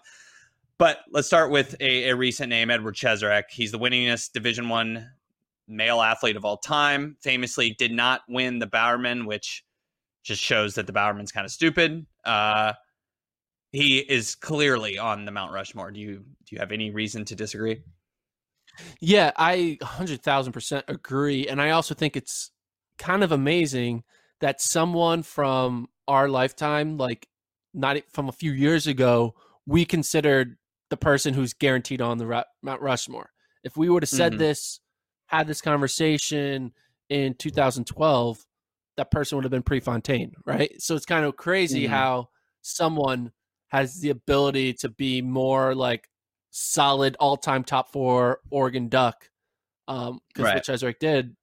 [0.80, 3.44] But let's start with a, a recent name, Edward Cheserek.
[3.50, 5.10] He's the winningest Division One
[5.68, 7.18] male athlete of all time.
[7.22, 9.64] Famously, did not win the Bowerman, which
[10.24, 12.06] just shows that the Bowerman's kind of stupid.
[12.24, 12.74] Uh,
[13.72, 15.92] he is clearly on the Mount Rushmore.
[15.92, 17.82] Do you do you have any reason to disagree?
[19.00, 21.48] Yeah, I 100,000% agree.
[21.48, 22.52] And I also think it's
[23.00, 24.04] kind of amazing
[24.40, 27.28] that someone from our lifetime, like
[27.74, 29.34] not from a few years ago,
[29.66, 30.58] we considered
[30.90, 33.30] the person who's guaranteed on the Mount Rushmore.
[33.64, 34.40] If we would have said mm-hmm.
[34.40, 34.80] this,
[35.28, 36.72] had this conversation
[37.10, 38.46] in 2012,
[38.96, 40.72] that person would have been Prefontaine, right?
[40.82, 41.94] So it's kind of crazy mm-hmm.
[41.94, 42.30] how
[42.62, 43.32] someone
[43.70, 46.10] has the ability to be more like
[46.52, 49.30] solid all-time top four Oregon Duck.
[49.90, 50.56] Um, because right.
[50.56, 51.36] what Cheserek did,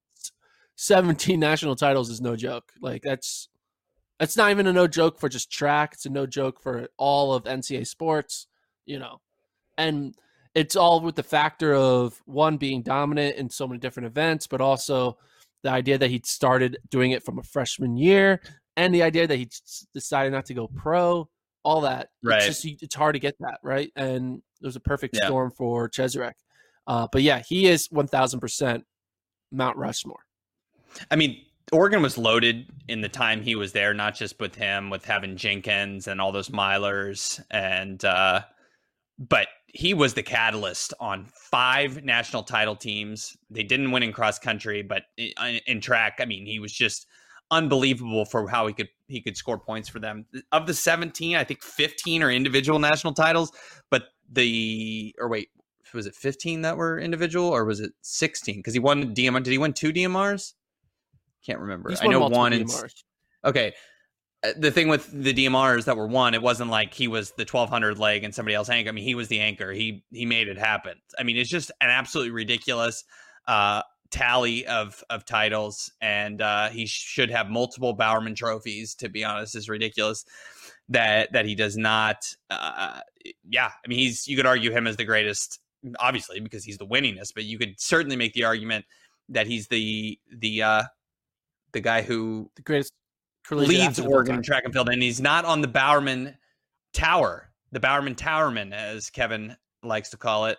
[0.75, 2.71] 17 national titles is no joke.
[2.79, 3.49] Like that's
[4.19, 5.93] that's not even a no joke for just track.
[5.93, 8.47] It's a no joke for all of NCAA sports,
[8.85, 9.19] you know.
[9.77, 10.15] And
[10.53, 14.61] it's all with the factor of one being dominant in so many different events, but
[14.61, 15.17] also
[15.63, 18.41] the idea that he started doing it from a freshman year
[18.77, 19.49] and the idea that he
[19.93, 21.29] decided not to go pro
[21.65, 22.09] all that.
[22.23, 22.43] Right.
[22.43, 25.25] It's just it's hard to get that right, and it was a perfect yeah.
[25.25, 26.33] storm for Cheserek.
[26.87, 28.85] Uh, but yeah, he is one thousand percent
[29.51, 30.23] Mount Rushmore.
[31.09, 34.89] I mean, Oregon was loaded in the time he was there, not just with him,
[34.89, 38.41] with having Jenkins and all those milers, and uh,
[39.17, 43.35] but he was the catalyst on five national title teams.
[43.49, 47.07] They didn't win in cross country, but in, in track, I mean, he was just
[47.51, 50.25] unbelievable for how he could he could score points for them.
[50.53, 53.51] Of the 17, I think 15 are individual national titles,
[53.91, 55.49] but the or wait,
[55.93, 58.55] was it 15 that were individual or was it 16?
[58.55, 59.43] Because he won DMR.
[59.43, 60.53] Did he win two DMRs?
[61.45, 61.93] Can't remember.
[62.01, 62.53] I know one.
[62.53, 62.65] In,
[63.43, 63.73] okay.
[64.45, 67.45] Uh, the thing with the DMRs that were won, it wasn't like he was the
[67.49, 68.89] 1200 leg and somebody else anchor.
[68.89, 69.71] I mean, he was the anchor.
[69.71, 70.95] He he made it happen.
[71.17, 73.03] I mean, it's just an absolutely ridiculous
[73.47, 73.81] uh,
[74.11, 78.95] tally of of titles, and uh, he should have multiple Bowerman trophies.
[78.95, 80.25] To be honest, is ridiculous
[80.89, 82.25] that that he does not.
[82.49, 82.99] Uh,
[83.49, 85.59] yeah, I mean, he's you could argue him as the greatest,
[85.99, 88.85] obviously because he's the winningest, but you could certainly make the argument
[89.29, 90.83] that he's the the uh,
[91.71, 92.93] the guy who the greatest
[93.51, 96.35] leads Oregon track and field, and he's not on the Bowerman
[96.93, 100.57] Tower, the Bowerman Towerman, as Kevin likes to call it.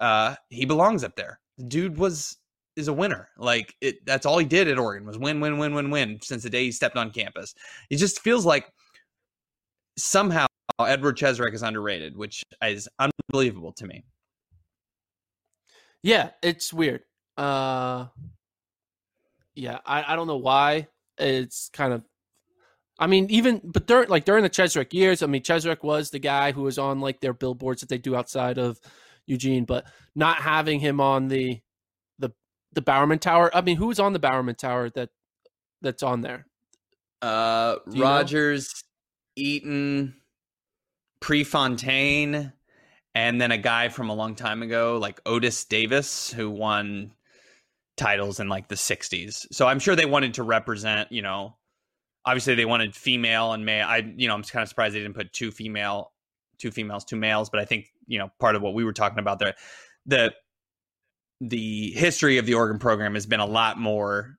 [0.00, 1.40] Uh, he belongs up there.
[1.56, 2.36] The dude was
[2.76, 3.28] is a winner.
[3.36, 6.44] Like it, that's all he did at Oregon was win, win, win, win, win since
[6.44, 7.54] the day he stepped on campus.
[7.90, 8.72] It just feels like
[9.96, 10.46] somehow
[10.80, 14.04] Edward Cheserek is underrated, which is unbelievable to me.
[16.02, 17.02] Yeah, it's weird.
[17.36, 18.06] Uh,
[19.56, 20.86] yeah, I, I don't know why.
[21.18, 22.02] It's kind of
[22.98, 26.18] I mean, even but during like during the Cheserek years, I mean, Cheserek was the
[26.18, 28.80] guy who was on like their billboards that they do outside of
[29.26, 31.60] Eugene, but not having him on the
[32.72, 33.50] the Bowerman Tower.
[33.54, 35.10] I mean, who's on the Bowerman Tower that
[35.82, 36.46] that's on there?
[37.22, 38.84] Uh, Rogers,
[39.36, 39.42] know?
[39.42, 40.14] Eaton,
[41.20, 42.52] Prefontaine,
[43.14, 47.12] and then a guy from a long time ago, like Otis Davis, who won
[47.96, 49.46] titles in like the 60s.
[49.50, 51.56] So I'm sure they wanted to represent, you know,
[52.24, 53.86] obviously they wanted female and male.
[53.86, 56.12] I, you know, I'm kind of surprised they didn't put two female,
[56.58, 59.18] two females, two males, but I think, you know, part of what we were talking
[59.18, 59.54] about there,
[60.06, 60.32] the
[61.40, 64.38] the history of the Oregon program has been a lot more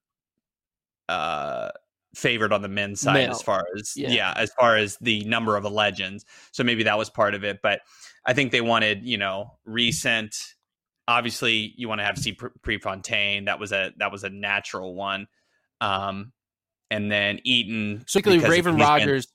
[1.08, 1.70] uh,
[2.16, 3.32] favored on the men's side Male.
[3.32, 4.10] as far as yeah.
[4.10, 4.34] yeah.
[4.36, 6.26] as far as the number of legends.
[6.52, 7.82] So maybe that was part of it, but
[8.26, 10.36] I think they wanted you know recent.
[11.08, 12.38] Obviously, you want to have C.
[12.62, 13.46] Prefontaine.
[13.46, 15.28] That was a that was a natural one.
[15.82, 16.34] Um,
[16.92, 19.28] and then Eaton, So particularly Raevyn Rogers.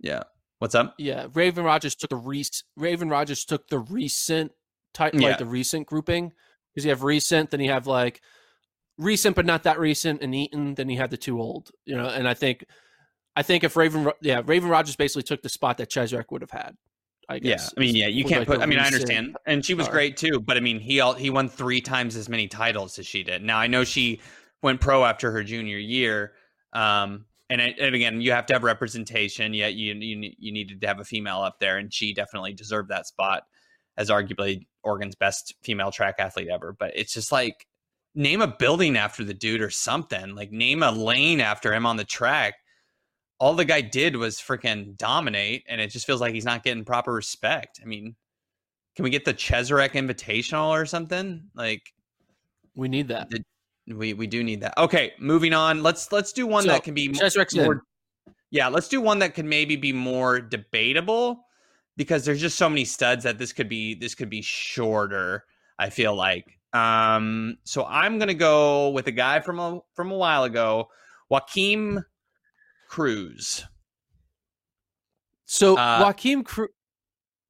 [0.00, 0.22] Been, yeah.
[0.58, 0.94] What's up?
[0.98, 2.64] Yeah, Raevyn Rogers took the recent.
[2.78, 4.52] Raevyn Rogers took the recent
[4.94, 5.28] type yeah.
[5.28, 6.32] like the recent grouping
[6.72, 8.22] because you have recent, then you have like
[8.98, 10.74] recent but not that recent, and Eaton.
[10.74, 11.70] Then you have the two old.
[11.84, 12.64] You know, and I think
[13.34, 16.50] I think if Raevyn, yeah, Raevyn Rogers basically took the spot that Cheserek would have
[16.50, 16.76] had.
[17.28, 17.72] I guess.
[17.76, 18.60] Yeah, I mean, yeah, you can't like put.
[18.60, 20.40] I mean, I understand, and she was great too.
[20.40, 23.42] But I mean, he all, he won three times as many titles as she did.
[23.42, 24.20] Now I know she
[24.62, 26.32] went pro after her junior year.
[26.72, 29.54] Um, and, and again, you have to have representation.
[29.54, 32.90] Yet you, you you needed to have a female up there, and she definitely deserved
[32.90, 33.44] that spot
[33.96, 36.72] as arguably Oregon's best female track athlete ever.
[36.72, 37.66] But it's just like
[38.14, 40.34] name a building after the dude or something.
[40.34, 42.54] Like name a lane after him on the track.
[43.38, 46.84] All the guy did was freaking dominate, and it just feels like he's not getting
[46.84, 47.80] proper respect.
[47.82, 48.16] I mean,
[48.96, 51.50] can we get the Cheserek Invitational or something?
[51.54, 51.92] Like,
[52.74, 53.28] we need that.
[53.28, 53.44] The,
[53.86, 54.76] we we do need that.
[54.78, 55.82] Okay, moving on.
[55.82, 57.82] Let's let's do one so, that can be Cheserek's more.
[58.50, 61.44] Yeah, let's do one that can maybe be more debatable
[61.96, 65.44] because there's just so many studs that this could be this could be shorter.
[65.78, 66.58] I feel like.
[66.72, 70.88] Um, so I'm gonna go with a guy from a from a while ago,
[71.28, 72.04] Joaquim
[72.88, 73.64] Cruz.
[75.44, 76.70] So uh, Joaquim Cruz.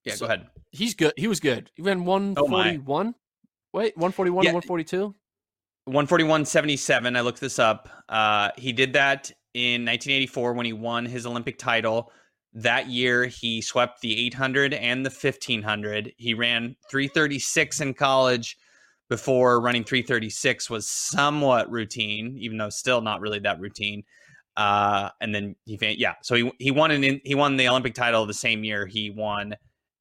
[0.05, 0.46] Yeah, go ahead.
[0.70, 1.14] He's good.
[1.16, 1.70] He was good.
[1.75, 3.14] He ran 141.
[3.72, 4.51] Wait, 141 Yeah.
[4.51, 5.14] and 142?
[5.88, 7.16] 141.77.
[7.16, 7.88] I looked this up.
[8.09, 12.12] Uh, he did that in 1984 when he won his Olympic title.
[12.53, 16.12] That year, he swept the 800 and the 1500.
[16.16, 18.57] He ran 336 in college
[19.09, 24.03] before running 336 was somewhat routine, even though still not really that routine.
[24.57, 28.25] Uh, and then he, yeah, so he he won an he won the Olympic title
[28.25, 29.55] the same year he won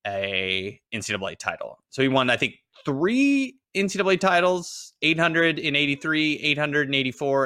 [0.08, 1.78] a NCAA title.
[1.90, 7.40] So he won, I think, three NCAA titles 800 in 83, 884,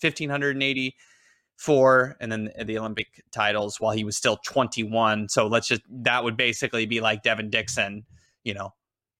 [0.00, 5.28] 1584, and then the Olympic titles while he was still 21.
[5.28, 8.04] So let's just, that would basically be like Devin Dixon,
[8.42, 8.70] you know,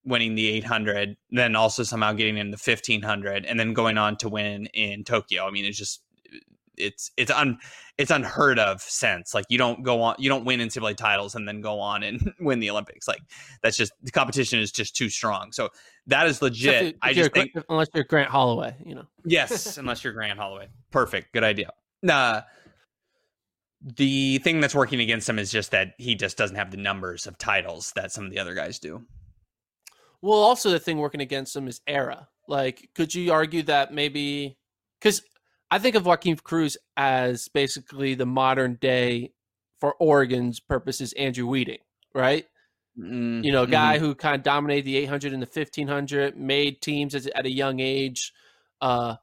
[0.04, 4.28] winning the 800, then also somehow getting in the 1500, and then going on to
[4.28, 5.46] win in Tokyo.
[5.46, 6.02] I mean, it's just,
[6.76, 7.58] it's it's un
[7.98, 11.34] it's unheard of sense like you don't go on you don't win in NCAA titles
[11.34, 13.20] and then go on and win the Olympics like
[13.62, 15.52] that's just the competition is just too strong.
[15.52, 15.68] So
[16.06, 16.74] that is legit.
[16.74, 19.04] Except if I just think unless you're Grant Holloway, you know.
[19.24, 20.68] yes unless you're Grant Holloway.
[20.90, 21.32] Perfect.
[21.32, 21.70] Good idea.
[22.08, 22.42] Uh,
[23.96, 27.26] the thing that's working against him is just that he just doesn't have the numbers
[27.26, 29.02] of titles that some of the other guys do.
[30.22, 32.28] Well, also the thing working against him is era.
[32.48, 34.56] Like, could you argue that maybe
[34.98, 35.22] because
[35.74, 39.32] I think of Joaquim Cruz as basically the modern day,
[39.80, 41.80] for Oregon's purposes, Andrew Wheating,
[42.14, 42.46] right?
[43.42, 47.16] You know, a guy who kind of dominated the 800 and the 1500, made teams
[47.16, 48.32] at a young age.
[48.80, 49.16] Uh,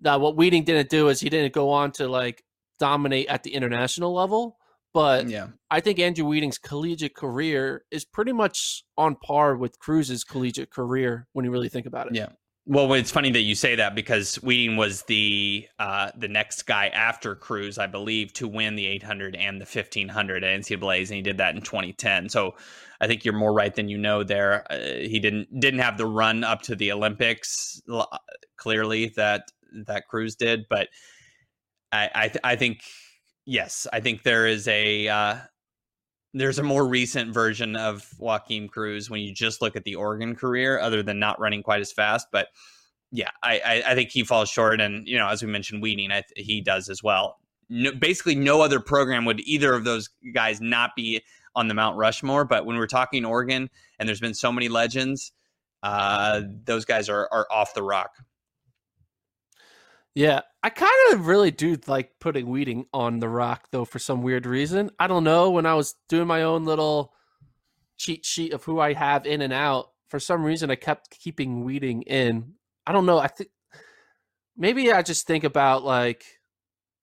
[0.00, 2.42] now, what Wheating didn't do is he didn't go on to like
[2.80, 4.58] dominate at the international level,
[4.92, 10.24] but yeah I think Andrew Wheating's collegiate career is pretty much on par with Cruz's
[10.24, 12.16] collegiate career when you really think about it.
[12.16, 12.30] Yeah.
[12.66, 16.88] Well, it's funny that you say that because Wheating was the uh, the next guy
[16.88, 21.22] after Cruz, I believe, to win the 800 and the 1500 at NCAA's, and he
[21.22, 22.30] did that in 2010.
[22.30, 22.54] So
[23.02, 24.22] I think you're more right than you know.
[24.24, 27.82] There, uh, he didn't didn't have the run up to the Olympics
[28.56, 29.42] clearly that
[29.86, 30.88] that Cruz did, but
[31.92, 32.82] I I, th- I think
[33.46, 35.36] yes, I think there is a uh,
[36.34, 40.34] there's a more recent version of Joaquim Cruz when you just look at the Oregon
[40.34, 42.26] career, other than not running quite as fast.
[42.32, 42.48] But
[43.12, 46.10] yeah, I, I, I think he falls short, and you know, as we mentioned, Wheating,
[46.10, 47.38] I, he does as well.
[47.70, 51.22] No, basically, no other program would either of those guys not be
[51.54, 52.44] on the Mount Rushmore.
[52.44, 55.32] But when we're talking Oregon, and there's been so many legends,
[55.84, 58.10] uh, those guys are are off the rock.
[60.14, 64.22] Yeah, I kind of really do like putting Wheating on the rock though for some
[64.22, 64.90] weird reason.
[64.98, 65.50] I don't know.
[65.50, 67.12] When I was doing my own little
[67.96, 71.64] cheat sheet of who I have in and out, for some reason I kept keeping
[71.64, 72.54] Wheating in.
[72.86, 73.18] I don't know.
[73.18, 73.50] I think
[74.56, 76.24] maybe I just think about like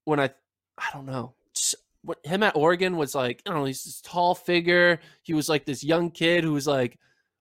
[0.05, 0.29] when I
[0.77, 1.35] I don't know.
[1.53, 4.99] Just, what him at Oregon was like, I don't know, he's this tall figure.
[5.21, 6.97] He was like this young kid who was like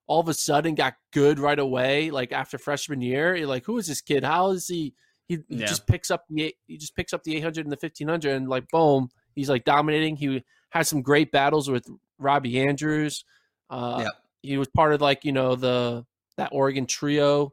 [0.07, 3.47] all of a sudden got good right away, like after freshman year.
[3.47, 4.25] Like, who is this kid?
[4.25, 4.95] How is he?
[5.31, 5.67] He, he Yeah.
[5.67, 8.67] just picks up the he just picks up the 800 and the 1500 and like
[8.69, 10.17] boom, he's like dominating.
[10.17, 11.87] He had some great battles with
[12.19, 13.25] Robbie Andrews.
[13.71, 14.09] Uh, Yeah.
[14.43, 16.05] He was part of like you know the
[16.37, 17.53] that Oregon trio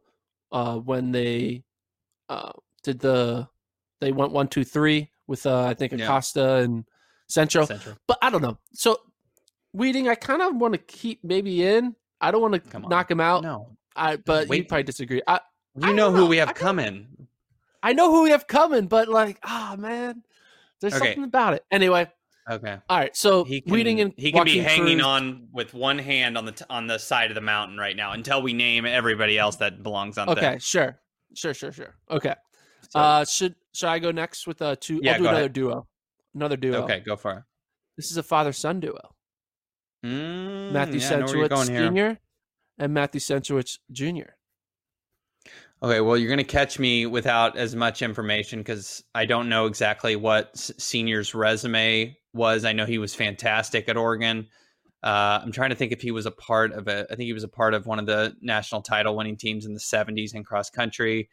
[0.51, 1.63] uh, when they
[2.29, 2.51] uh,
[2.83, 3.47] did the
[4.01, 6.05] they went one two three with uh, I think Yeah.
[6.05, 6.83] Acosta and
[7.29, 7.95] Centro Central.
[8.07, 8.57] but I don't know.
[8.73, 8.97] So
[9.73, 11.95] Wheating, I kind of want to keep maybe in.
[12.21, 13.43] I don't want to knock him out.
[13.43, 15.21] No, I but you probably disagree.
[15.27, 15.41] I
[15.75, 16.25] you I know who know.
[16.25, 17.27] we have coming.
[17.83, 20.23] I know who we have coming, but like, ah man,
[20.81, 21.05] there's Okay.
[21.07, 21.65] something about it.
[21.71, 22.09] Anyway,
[22.49, 22.77] Okay.
[22.89, 23.15] all right.
[23.15, 26.45] So he can, Wheating and he can be hanging Cruz- on with one hand on
[26.45, 29.57] the t- on the side of the mountain right now until we name everybody else
[29.57, 30.59] that belongs on the Okay, there.
[30.59, 30.99] sure,
[31.35, 31.95] sure, sure, sure.
[32.09, 32.35] Okay.
[32.89, 34.99] So- uh, should should I go next with uh two?
[35.03, 35.53] Yeah, I'll do another ahead.
[35.53, 35.87] duo.
[36.35, 36.83] Another duo.
[36.83, 37.43] okay, go for it.
[37.97, 39.15] This is a father son duo.
[40.05, 41.87] Mm, Matthew yeah, I know Centrowitz here.
[41.87, 42.19] Senior
[42.77, 44.36] and Matthew Centrowitz Junior.
[45.83, 49.67] Okay, well, you're going to catch me without as much information because I don't know
[49.67, 52.65] exactly what Senior's resume was.
[52.65, 54.47] I know he was fantastic at Oregon.
[55.03, 57.05] Uh, I'm trying to think if he was a part of it.
[57.11, 59.75] I think he was a part of one of the national title winning teams in
[59.75, 61.29] the 70s in cross country.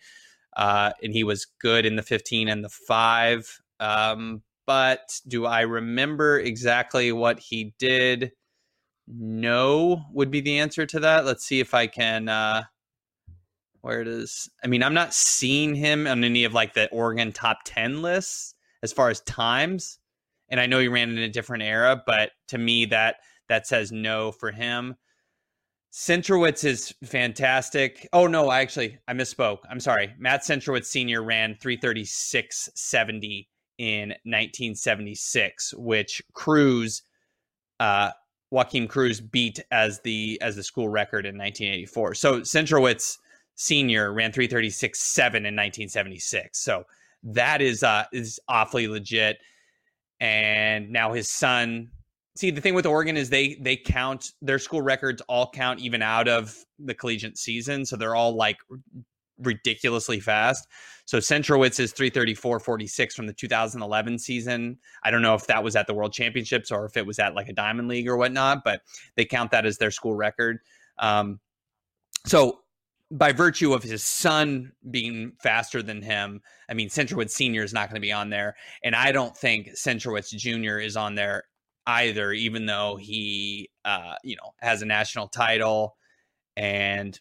[0.54, 3.60] Uh, and he was good in the 15 and the 5.
[3.80, 8.32] Um, but do I remember exactly what he did?
[9.08, 11.24] No, would be the answer to that.
[11.24, 12.28] Let's see if I can.
[12.28, 12.64] Uh,
[13.84, 14.48] where it is.
[14.64, 18.54] I mean, I'm not seeing him on any of like the Oregon top 10 lists
[18.82, 19.98] as far as times.
[20.48, 23.16] And I know he ran in a different era, but to me that
[23.50, 24.94] that says no for him.
[25.92, 28.08] Centrowitz is fantastic.
[28.14, 29.58] Oh no, I actually I misspoke.
[29.70, 30.14] I'm sorry.
[30.18, 37.02] Matt Centrowitz senior ran 336.70 in 1976, which Cruz
[37.80, 38.12] uh
[38.50, 42.14] Joaquim Cruz beat as the as the school record in 1984.
[42.14, 43.18] So Centrowitz
[43.54, 44.12] Sr.
[44.12, 46.58] ran 336 7 in 1976.
[46.58, 46.84] So
[47.22, 49.38] that is uh, is awfully legit.
[50.20, 51.90] And now his son.
[52.36, 56.02] See, the thing with Oregon is they they count their school records all count even
[56.02, 58.58] out of the collegiate season, so they're all like
[59.38, 60.66] ridiculously fast.
[61.06, 64.78] So Centrowitz is 334.46 from the 2011 season.
[65.02, 67.34] I don't know if that was at the World Championships or if it was at
[67.34, 68.82] like a Diamond League or whatnot, but
[69.16, 70.60] they count that as their school record.
[70.98, 71.40] Um,
[72.26, 72.60] so
[73.14, 77.88] by virtue of his son being faster than him, I mean Centrowitz Senior is not
[77.88, 81.44] going to be on there, and I don't think Centrowitz Junior is on there
[81.86, 85.96] either, even though he, uh, you know, has a national title
[86.56, 87.20] and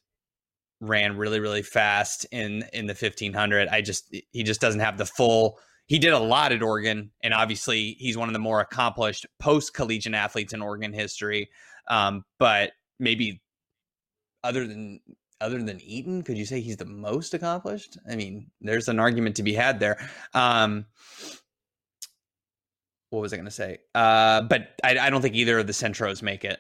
[0.82, 5.06] ran really really fast in in the 1500 i just he just doesn't have the
[5.06, 9.26] full he did a lot at oregon and obviously he's one of the more accomplished
[9.40, 11.50] post collegiate athletes in oregon history
[11.90, 13.42] um, but maybe
[14.44, 15.00] other than
[15.44, 17.98] other than eaton could you say he's the most accomplished?
[18.10, 19.98] I mean there's an argument to be had there.
[20.34, 20.86] Um,
[23.10, 23.78] what was i going to say?
[23.94, 26.60] Uh, but I, I don't think either of the centros make it.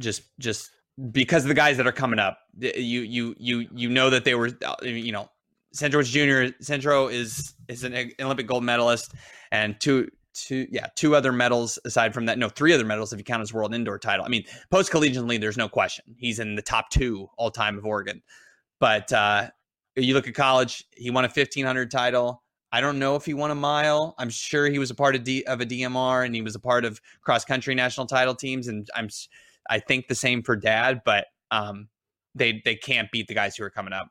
[0.00, 0.70] Just just
[1.12, 4.34] because of the guys that are coming up, you you you you know that they
[4.34, 5.28] were uh, you know
[5.74, 9.12] Centro Junior Centro is is an Olympic gold medalist
[9.52, 13.18] and two two yeah two other medals aside from that no three other medals if
[13.18, 14.24] you count his world indoor title.
[14.24, 17.84] I mean post collegiately there's no question he's in the top two all time of
[17.84, 18.22] Oregon,
[18.78, 19.50] but uh,
[19.96, 22.42] you look at college he won a 1500 title.
[22.72, 24.14] I don't know if he won a mile.
[24.16, 26.60] I'm sure he was a part of D, of a DMR and he was a
[26.60, 29.08] part of cross country national title teams and I'm
[29.68, 31.88] I think the same for Dad, but um,
[32.34, 34.08] they they can't beat the guys who are coming up.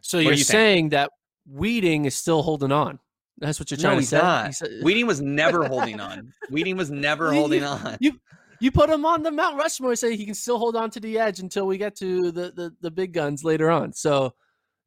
[0.00, 1.10] So you're you saying that
[1.46, 2.98] Wheating is still holding on.
[3.38, 4.18] That's what you're trying no, to say.
[4.18, 4.54] Not.
[4.54, 6.32] Said, Wheating was never holding on.
[6.50, 7.96] Wheating was never holding on.
[8.00, 8.12] You
[8.60, 11.18] you put him on the Mount Rushmore, say he can still hold on to the
[11.18, 13.92] edge until we get to the the, the big guns later on.
[13.92, 14.34] So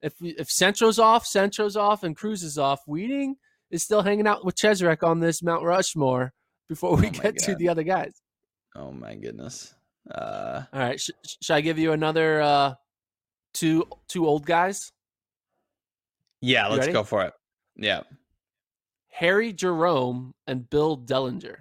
[0.02, 3.36] if if Centro's off, Centro's off, and Cruz is off, Wheating
[3.70, 6.34] is still hanging out with Cheserek on this Mount Rushmore
[6.70, 7.38] before we oh get God.
[7.39, 8.22] to the other guys.
[8.76, 9.74] Oh my goodness.
[10.10, 11.00] Uh, All right.
[11.00, 11.10] Sh-
[11.41, 12.74] should I give you another uh,
[13.54, 14.91] two two old guys?
[16.41, 17.34] Yeah, let's go for it.
[17.76, 18.04] Yeah.
[19.18, 21.55] Harry Jerome and Bill Dellinger.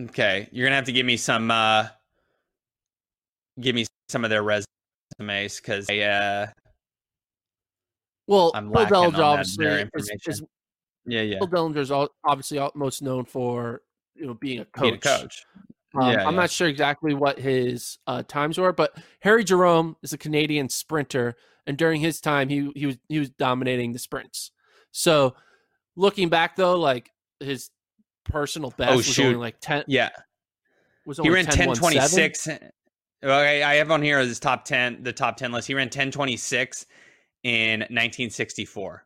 [0.00, 1.50] Okay, you're gonna have to give me some.
[1.50, 1.88] uh
[3.60, 6.00] Give me some of their resumes because I.
[6.00, 6.46] uh
[8.26, 10.42] Well, I'm Bill Dellinger obviously is, is,
[11.04, 11.40] yeah, yeah.
[11.40, 11.92] Bill Dellinger is
[12.24, 13.82] obviously most known for
[14.14, 14.82] you know being a coach.
[14.82, 15.44] Being a coach.
[15.94, 16.40] Um, yeah, I'm yeah.
[16.40, 21.36] not sure exactly what his uh, times were, but Harry Jerome is a Canadian sprinter,
[21.66, 24.52] and during his time, he he was he was dominating the sprints.
[24.90, 25.34] So,
[25.96, 27.70] looking back though, like his
[28.24, 29.26] personal best oh, was shoot.
[29.26, 29.84] only like ten.
[29.86, 30.10] Yeah,
[31.06, 32.48] was he ran ten twenty six.
[32.48, 35.68] Okay, I have on here his top ten, the top ten list.
[35.68, 36.86] He ran ten twenty six
[37.42, 39.04] in 1964.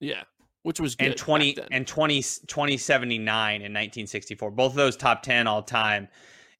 [0.00, 0.24] Yeah
[0.64, 5.62] which was and 20 and 20 2079 in 1964 both of those top 10 all
[5.62, 6.08] time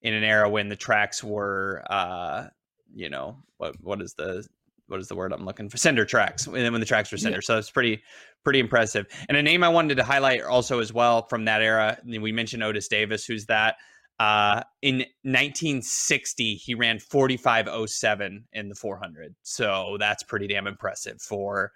[0.01, 2.47] in an era when the tracks were uh
[2.93, 4.47] you know what what is the
[4.87, 5.77] what is the word I'm looking for?
[5.77, 6.47] Cinder tracks.
[6.47, 7.41] And then when the tracks were cinder, yeah.
[7.45, 8.03] so it's pretty
[8.43, 9.07] pretty impressive.
[9.27, 11.97] And a name I wanted to highlight also as well from that era.
[12.05, 13.75] We mentioned Otis Davis, who's that.
[14.19, 19.35] Uh, in 1960, he ran 45:07 in the 400.
[19.41, 21.71] So that's pretty damn impressive for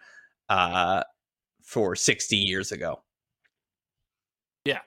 [0.47, 1.03] uh,
[1.63, 3.03] for 60 years ago.
[4.65, 4.79] Yeah,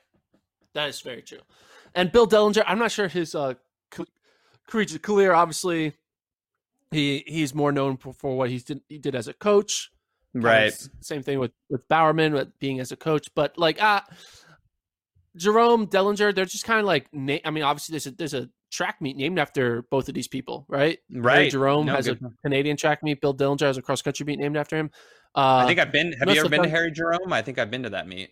[0.75, 1.41] that is very true.
[1.95, 3.55] And Bill Dellinger, I'm not sure his uh,
[4.67, 5.35] career.
[5.35, 5.95] Obviously,
[6.93, 9.91] he he's more known for, what he did, he did as a coach.
[10.35, 10.73] Right.
[11.01, 13.29] same thing with with Bowerman, with being as a coach.
[13.35, 14.01] But like, uh
[15.37, 17.07] Jerome Dellinger, they're just kind of like.
[17.13, 20.29] Na- I mean, obviously, there's a there's a track meet named after both of these
[20.29, 20.99] people, right?
[21.11, 21.51] Right.
[21.51, 23.21] Jerome no, has a Canadian track meet.
[23.21, 24.91] Bill Dellinger has a cross country meet named after him.
[25.35, 26.13] Uh, I think I've been.
[26.13, 27.33] Have you ever been to Harry Jerome?
[27.33, 28.31] I think I've been to that meet.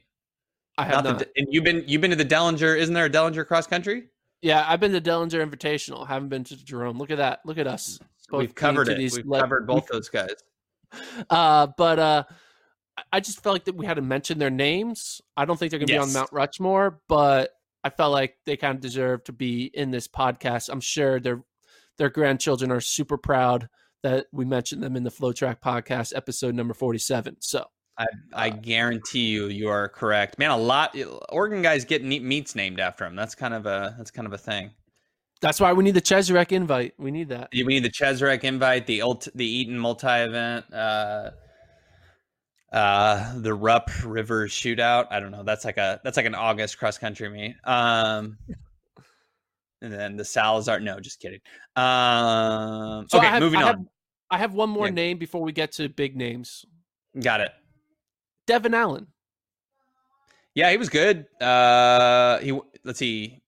[0.76, 1.18] I have not.
[1.18, 1.26] not.
[1.36, 2.78] and you've been you've been to the Dellinger.
[2.78, 4.08] Isn't there a Dellinger cross country?
[4.42, 6.06] Yeah, I've been to Dellinger Invitational.
[6.06, 6.98] Haven't been to Jerome.
[6.98, 7.40] Look at that.
[7.44, 7.98] Look at us.
[8.32, 8.98] We've covered it.
[8.98, 10.34] We've le- covered both those guys.
[11.28, 12.24] Uh, but uh,
[13.12, 15.20] I just felt like that we had to mention their names.
[15.36, 16.04] I don't think they're going to yes.
[16.04, 17.50] be on Mount Rushmore, but
[17.82, 20.68] I felt like they kind of deserve to be in this podcast.
[20.70, 21.42] I'm sure their
[21.98, 23.68] their grandchildren are super proud
[24.02, 27.36] that we mentioned them in the FloTrack podcast episode number 47.
[27.40, 27.66] So
[27.98, 30.50] I, I uh, guarantee you, you are correct, man.
[30.50, 30.96] A lot
[31.28, 33.14] Oregon guys get meats named after them.
[33.14, 34.70] That's kind of a that's kind of a thing.
[35.40, 36.94] That's why we need the Cheserek invite.
[36.98, 37.48] We need that.
[37.52, 41.30] We need the Cheserek invite, the ult, the Eaton multi event, uh,
[42.72, 45.06] uh, the Rupp River shootout.
[45.10, 45.42] I don't know.
[45.42, 47.56] That's like a that's like an August cross country meet.
[47.64, 48.36] Um,
[49.82, 50.78] and then the Salazar.
[50.80, 51.40] No, just kidding.
[51.74, 53.88] Um, okay, have, moving on.
[54.30, 54.92] I have one more Yeah.
[54.94, 56.64] name before we get to big names.
[57.20, 57.52] Got it.
[58.46, 59.06] Devin Allen.
[60.54, 61.26] Yeah, he was good.
[61.40, 63.39] Uh, he let's see,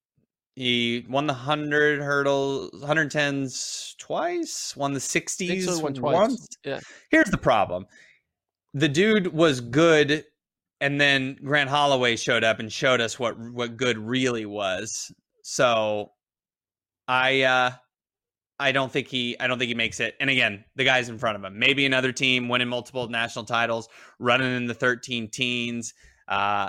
[0.55, 4.77] he won the hundred hurdles, hundred tens twice.
[4.77, 6.15] Won the sixties so, won twice.
[6.15, 6.49] once.
[6.65, 6.81] Yeah.
[7.11, 7.87] Here's the problem:
[8.75, 10.25] the dude was good,
[10.81, 15.11] and then Grant Holloway showed up and showed us what what good really was.
[15.43, 16.13] So,
[17.09, 17.71] I uh,
[18.63, 20.15] I don't think he I don't think he makes it.
[20.21, 23.89] And again, the guys in front of him, maybe another team winning multiple national titles,
[24.19, 25.95] running in the 13 teens.
[26.29, 26.69] Uh,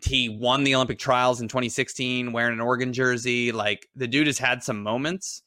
[0.00, 3.52] he won the Olympic trials in 2016 wearing an Oregon jersey.
[3.52, 5.42] Like the dude has had some moments.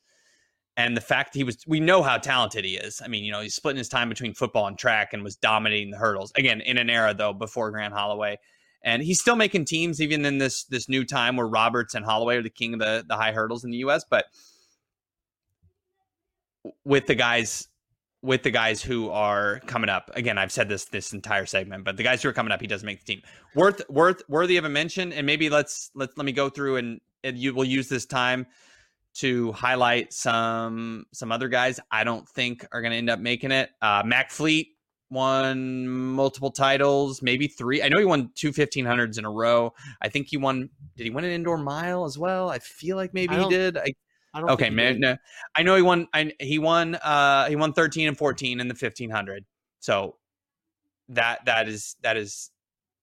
[0.77, 3.01] And the fact he was, we know how talented he is.
[3.03, 5.91] I mean, you know, he's splitting his time between football and track and was dominating
[5.91, 6.31] the hurdles.
[6.37, 8.37] Again, in an era though before Grant Holloway,
[8.83, 12.37] and he's still making teams even in this this new time where Roberts and Holloway
[12.37, 14.05] are the king of the the high hurdles in the U.S.
[14.09, 14.25] But
[16.83, 17.67] with the guys
[18.23, 20.11] with the guys who are coming up.
[20.13, 22.67] Again, I've said this this entire segment, but the guys who are coming up, he
[22.67, 23.21] doesn't make the team.
[23.55, 27.01] Worth worth worthy of a mention, and maybe let's let's let me go through and,
[27.23, 28.45] and you will use this time
[29.13, 33.51] to highlight some some other guys I don't think are going to end up making
[33.51, 33.71] it.
[33.81, 34.69] Uh, Mac Fleet
[35.09, 37.83] won multiple titles, maybe three.
[37.83, 39.73] I know he won two 1500s in a row.
[40.01, 40.69] I think he won.
[40.95, 42.49] Did he win an indoor mile as well?
[42.49, 43.77] I feel like maybe he did.
[43.77, 43.93] I
[44.33, 44.99] I don't okay, man.
[44.99, 45.17] No,
[45.55, 46.07] I know he won.
[46.13, 46.95] I, he won.
[46.95, 49.45] Uh, he won thirteen and fourteen in the fifteen hundred.
[49.79, 50.15] So
[51.09, 52.51] that that is that is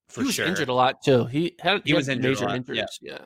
[0.09, 0.23] for sure.
[0.23, 0.47] he was sure.
[0.47, 1.27] injured a lot too.
[1.27, 2.87] He had He was had injured a major lot, yeah.
[3.03, 3.19] Yeah.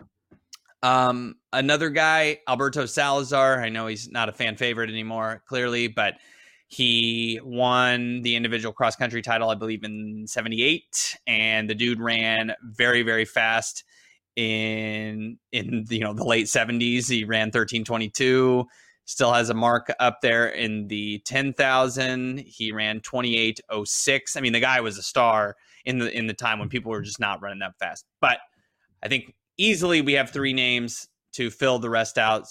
[0.83, 3.63] Um, another guy, Alberto Salazar.
[3.63, 6.15] I know he's not a fan favorite anymore, clearly, but
[6.67, 12.53] he won the individual cross country title, I believe, in '78, and the dude ran
[12.65, 13.85] very, very fast
[14.37, 17.09] in in you know the late 70s.
[17.09, 18.65] He ran 13:22.
[19.05, 22.39] Still has a mark up there in the 10,000.
[22.39, 24.37] He ran 28:06.
[24.37, 27.03] I mean, the guy was a star in the in the time when people were
[27.03, 28.05] just not running that fast.
[28.21, 28.39] But
[29.03, 32.47] I think easily we have three names to fill the rest out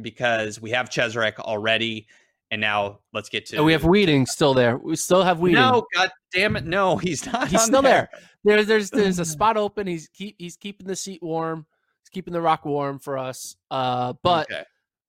[0.00, 2.06] because we have Cheserek already,
[2.50, 4.76] and now let's get to And we have Wheating still there.
[4.76, 5.60] We still have Wheating.
[5.60, 7.48] No, god damn it, no, he's not.
[7.48, 8.10] He's still there.
[8.44, 9.86] There's there's there's a spot open.
[9.86, 11.66] He's keep he's keeping the seat warm.
[12.02, 13.56] He's keeping the rock warm for us.
[13.70, 14.64] Uh, but Okay.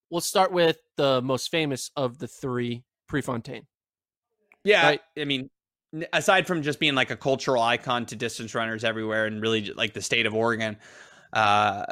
[0.09, 3.65] we'll start with the most famous of the three, Prefontaine.
[4.63, 5.01] Yeah, Right.
[5.17, 5.49] I mean,
[6.13, 9.93] aside from just being like a cultural icon to distance runners everywhere, and really like
[9.93, 10.77] the state of Oregon,
[11.33, 11.83] uh,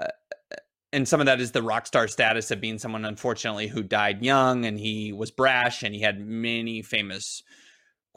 [0.92, 4.24] and some of that is the rock star status of being someone, unfortunately, who died
[4.24, 7.44] young, and he was brash, and he had many famous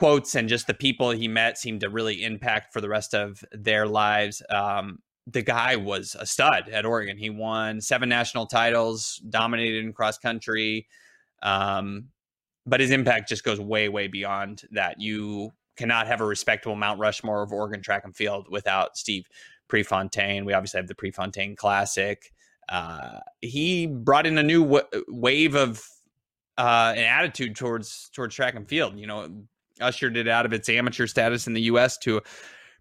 [0.03, 3.44] quotes, and just the people he met seemed to really impact for the rest of
[3.53, 4.42] their lives.
[4.50, 4.98] Um,
[5.28, 7.16] the guy was a stud at Oregon.
[7.16, 10.88] He won seven national titles, dominated in cross country.
[11.44, 12.09] Um,
[12.66, 15.00] but his impact just goes way, way beyond that.
[15.00, 19.28] You cannot have a respectable Mount Rushmore of Oregon track and field without Steve
[19.68, 20.44] Prefontaine.
[20.44, 22.32] We obviously have the Prefontaine Classic.
[22.68, 25.86] Uh, he brought in a new w- wave of
[26.59, 28.98] uh, an attitude towards towards track and field.
[28.98, 29.46] You know,
[29.81, 31.99] ushered it out of its amateur status in the U.S.
[31.99, 32.23] to a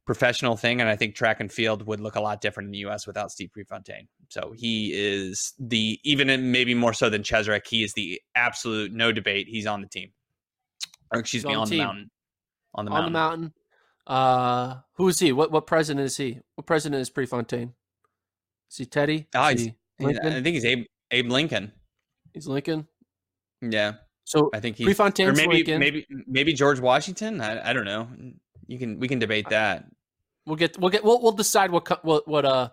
[0.06, 2.80] professional thing, and I think track and field would look a lot different in the
[2.80, 3.06] U.S.
[3.08, 4.08] without Steve Prefontaine.
[4.30, 7.68] So he is the even maybe more so than Cheserek.
[7.68, 9.48] He is the absolute no debate.
[9.48, 10.12] He's on the team,
[11.14, 12.12] or excuse He's me, on on the the mountain.
[12.76, 13.06] On the mountain.
[13.06, 13.54] on the mountain.
[14.08, 15.32] Uh, who is he?
[15.32, 16.40] What what president is he?
[16.56, 17.74] What president is Prefontaine?
[18.70, 19.28] Is he Teddy?
[19.36, 21.72] Oh, Is he's- he I think he's Abe Abe Lincoln.
[22.34, 22.88] He's Lincoln.
[23.62, 25.80] Yeah, So I think he's Prefontaine's or maybe Lincoln.
[25.80, 27.42] maybe maybe George Washington.
[27.42, 28.08] I, I don't know.
[28.68, 29.86] You can we can debate that.
[30.46, 32.70] we'll get we'll get we'll we'll decide what what what uh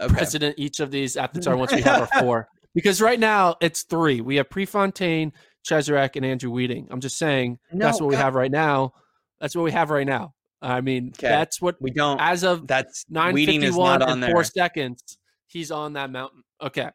[0.00, 0.12] Okay.
[0.14, 2.48] president each of these athletes are once we have our four.
[2.74, 4.20] Because right now it's three.
[4.20, 5.32] We have Prefontaine,
[5.66, 6.88] Cheserek, and Andrew Wheating.
[6.90, 8.92] I'm just saying that's No, what we have right now.
[9.40, 10.34] That's what we have right now.
[10.60, 11.28] I mean, Okay.
[11.28, 12.20] that's what We don't.
[12.20, 14.30] as of That's nine fifty one and there.
[14.32, 15.00] four seconds.
[15.46, 16.42] He's on that mountain.
[16.62, 16.90] Okay,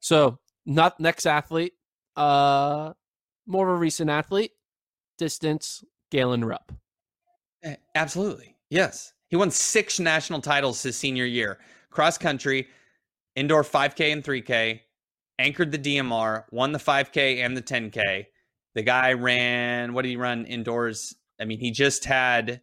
[0.00, 1.74] so not next athlete.
[2.16, 2.92] Uh,
[3.46, 4.52] more of a recent athlete.
[5.18, 5.84] Distance.
[6.10, 6.72] Galen Rupp.
[7.64, 8.56] Eh, Absolutely.
[8.70, 9.14] Yes.
[9.28, 11.58] He won six national titles his senior year
[11.90, 12.68] cross country,
[13.36, 14.80] indoor 5K and 3K,
[15.38, 18.26] anchored the DMR, won the 5K and the 10K.
[18.74, 21.14] The guy ran, what did he run indoors?
[21.40, 22.62] I mean, he just had.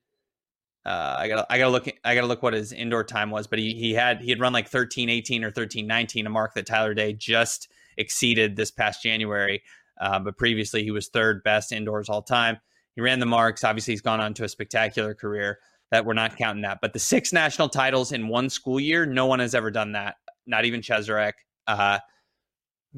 [0.86, 3.60] Uh, I gotta, I gotta look, I gotta look what his indoor time was, but
[3.60, 6.66] he he had he had run like thirteen eighteen or thirteen nineteen, a mark that
[6.66, 9.62] Tyler Day just exceeded this past January.
[10.00, 12.58] Uh, but previously, he was third best indoors all time.
[12.96, 13.64] He ran the marks.
[13.64, 15.60] Obviously, he's gone on to a spectacular career.
[15.92, 16.80] That we're not counting that.
[16.82, 20.16] But the six national titles in one school year, no one has ever done that.
[20.46, 21.34] Not even Cheserek.
[21.66, 21.98] Uh,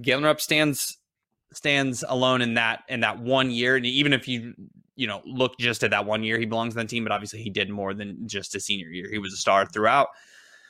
[0.02, 0.97] Galen stands
[1.54, 3.76] stands alone in that in that one year.
[3.78, 4.54] And even if you
[4.95, 7.04] you know look just at that one year, he belongs on the team.
[7.04, 9.10] But obviously, he did more than just a senior year.
[9.10, 10.10] He was a star throughout.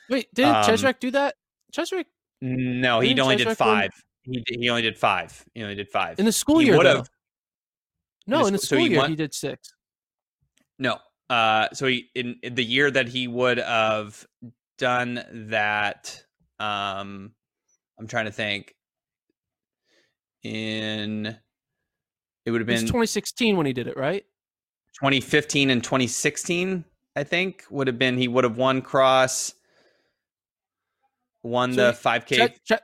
[0.08, 1.34] Wait, did um, Cheserek do that?
[1.72, 2.04] Cheserek?
[2.40, 3.90] No, he only did five.
[4.22, 5.44] He he only did five.
[5.54, 6.76] He only did five in the school he year.
[6.76, 7.10] Would have.
[8.26, 9.74] No, in the, school so year won, he did six.
[10.78, 10.98] No,
[11.28, 14.24] uh, so he in, in the year that he would have
[14.78, 16.24] done that.
[16.60, 17.32] Um,
[17.98, 18.74] I'm trying to think.
[20.44, 21.36] In
[22.44, 24.24] it would have been 2016 when he did it, right?
[24.94, 29.54] 2015 and 2016, I think, would have been he would have won cross,
[31.42, 32.26] won so the 5K.
[32.26, 32.80] Ches, Ches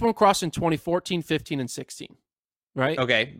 [0.00, 2.16] won cross in 2014, 15, and 16,
[2.74, 2.98] right?
[2.98, 3.36] Okay.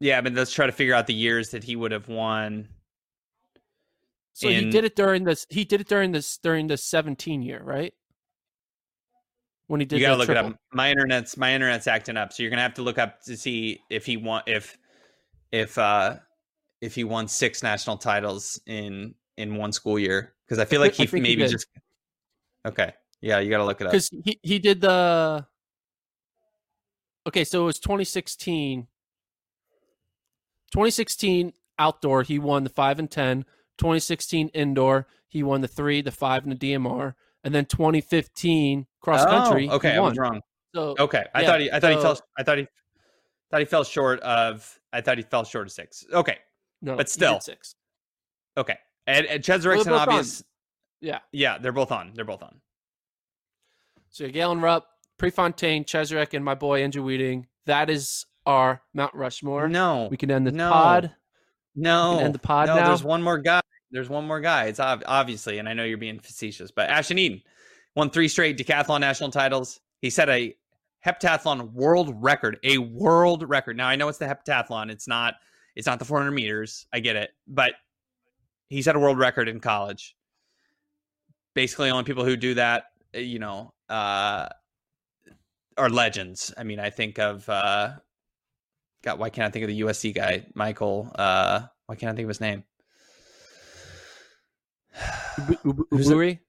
[0.00, 2.68] Yeah, but let's try to figure out the years that he would have won.
[4.32, 4.64] So in...
[4.64, 5.46] he did it during this.
[5.50, 7.92] He did it during this during the 17 year, right?
[9.70, 10.00] when he did.
[10.00, 10.50] You gotta look triple.
[10.50, 10.60] it up.
[10.72, 13.80] My internet's my internet's acting up, so you're gonna have to look up to see
[13.88, 14.76] if he won if
[15.52, 16.16] if uh
[16.80, 20.94] if he won six national titles in in one school year because I feel like
[20.94, 21.66] he maybe he just
[22.66, 25.46] okay yeah you gotta look it up because he he did the
[27.30, 28.86] okay so it was 2016
[30.72, 33.44] 2016 outdoor he won the 5 and 10
[33.78, 37.14] 2016 indoor he won the 3 the 5 and the DMR
[37.44, 39.68] and then 2015 cross country.
[39.70, 40.40] Oh, okay, I was wrong.
[40.74, 42.66] So okay, I yeah, thought he, I thought so, he fell, I thought he,
[43.50, 46.04] thought he fell short of, I thought he fell short of six.
[46.12, 46.38] Okay,
[46.82, 47.74] no, but still six.
[48.56, 48.76] Okay,
[49.06, 50.40] and, and Cheserek's an obvious.
[50.40, 50.46] On.
[51.00, 52.12] Yeah, yeah, they're both on.
[52.14, 52.60] They're both on.
[54.10, 54.86] So Galen Rupp,
[55.20, 57.46] Prefontaine, Cheserek, and my boy Andrew Wheating.
[57.66, 59.68] That is our Mount Rushmore.
[59.68, 60.70] No, we can end the no.
[60.72, 61.14] pod.
[61.76, 62.88] No, end the pod no, now.
[62.88, 63.60] There's one more guy.
[63.90, 64.64] There's one more guy.
[64.64, 67.42] It's ob- obviously, and I know you're being facetious, but Ashton Eaton
[67.94, 69.78] won three straight decathlon national titles.
[70.00, 70.56] He set a
[71.06, 73.76] heptathlon world record, a world record.
[73.76, 74.90] Now I know it's the heptathlon.
[74.90, 75.34] It's not.
[75.76, 76.86] It's not the 400 meters.
[76.94, 77.74] I get it, but
[78.70, 80.16] he set a world record in college.
[81.52, 84.48] Basically, only people who do that, eh, you know, uh,
[85.76, 86.52] are legends.
[86.56, 87.92] I mean, I think of uh,
[89.02, 89.18] God.
[89.18, 91.10] Why can't I think of the USC guy, Michael?
[91.14, 92.64] Uh, why can't I think of his name?
[94.96, 96.40] Uburi?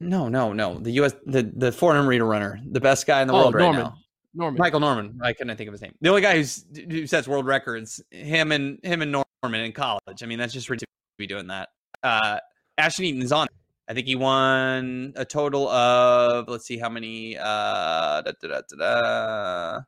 [0.00, 0.78] No, no, no.
[0.78, 1.14] The U.S.
[1.26, 3.82] the the 400 meter runner, the best guy in the oh, world right Norman.
[3.82, 3.94] now.
[4.34, 4.58] Norman.
[4.58, 5.20] Michael Norman.
[5.22, 5.94] I couldn't think of his name.
[6.00, 8.02] The only guy who's who sets world records.
[8.10, 10.22] Him and him and Norman in college.
[10.22, 11.68] I mean, that's just ridiculous to be doing that.
[12.02, 12.38] Uh,
[12.76, 13.46] Ashton Eaton is on.
[13.86, 17.36] I think he won a total of let's see how many.
[17.36, 19.80] Uh, da, da, da,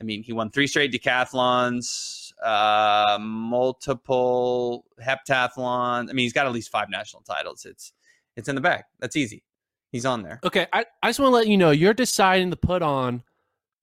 [0.00, 6.08] I mean, he won three straight decathlons, uh, multiple heptathlons.
[6.08, 7.64] I mean, he's got at least five national titles.
[7.64, 7.92] It's
[8.36, 8.84] it's in the bag.
[9.00, 9.42] That's easy.
[9.90, 10.38] He's on there.
[10.44, 13.24] Okay, I, I just want to let you know you're deciding to put on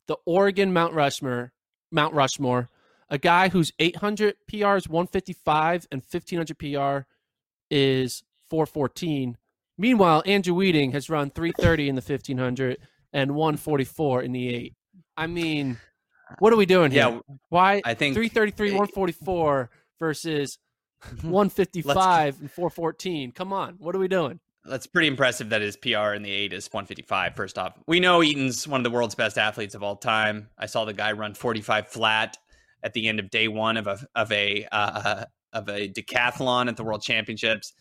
[0.07, 1.51] the Oregon Mount Rushmore,
[1.91, 2.69] Mount Rushmore,
[3.09, 7.07] a guy whose 800 PR is 155 and 1500 PR
[7.69, 9.37] is 414.
[9.77, 12.77] Meanwhile, Andrew Wheating has run 330 in the 1500
[13.13, 14.73] and 144 in the 8.
[15.17, 15.77] I mean,
[16.39, 17.09] what are we doing here?
[17.09, 19.69] Yeah, Why I think 333 144
[19.99, 20.57] versus
[21.21, 23.31] 155 and 414.
[23.31, 24.39] Come on, what are we doing?
[24.67, 27.35] That's pretty impressive that his PR in the eight is 155.
[27.35, 30.49] First off, we know Eaton's one of the world's best athletes of all time.
[30.57, 32.37] I saw the guy run 45 flat
[32.81, 36.77] at the end of day one of a of a uh, of a decathlon at
[36.77, 37.73] the World Championships.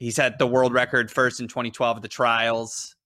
[0.00, 2.96] He set the world record first in 2012 at the trials.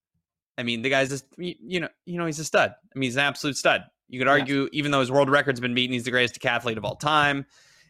[0.57, 2.70] I mean, the guy's just you know you know he's a stud.
[2.70, 3.82] I mean, he's an absolute stud.
[4.09, 6.84] You could argue, even though his world record's been beaten, he's the greatest decathlete of
[6.84, 7.47] all time.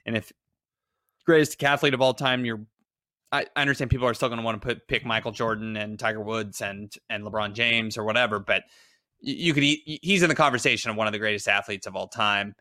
[0.06, 0.32] And if
[1.26, 2.60] greatest decathlete of all time, you're
[3.30, 5.98] I, I understand people are still going to want to put pick Michael Jordan and
[5.98, 8.62] Tiger Woods and and LeBron James or whatever, but
[9.20, 12.54] you could he's in the conversation of one of the greatest athletes of all time.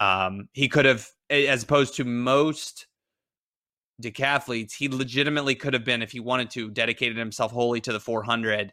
[0.00, 2.87] Um, he could have, as opposed to most
[4.02, 8.00] decathletes, he legitimately could have been, if he wanted to, dedicated himself wholly to the
[8.00, 8.72] 400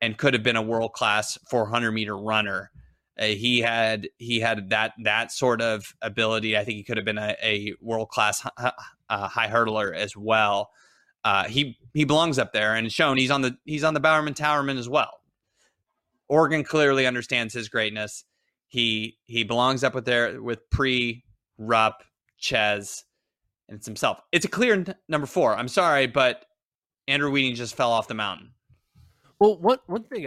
[0.00, 2.70] and could have been a world class 400 meter runner.
[3.18, 6.56] Uh, he had he had that that sort of ability.
[6.56, 8.70] I think he could have been a, a world class uh,
[9.28, 10.70] high hurdler as well.
[11.24, 14.34] Uh, he he belongs up there and shown he's on the he's on the Bowerman
[14.34, 15.20] Towerman as well.
[16.28, 18.24] Oregon clearly understands his greatness.
[18.68, 21.24] He he belongs up with there with Pre,
[21.56, 22.02] Rupp,
[22.38, 23.05] Ches,
[23.68, 24.20] and it's himself.
[24.32, 25.56] It's a clear n- number four.
[25.56, 26.44] I'm sorry, but
[27.08, 28.52] Andrew Wheating just fell off the mountain.
[29.38, 30.26] Well, one one thing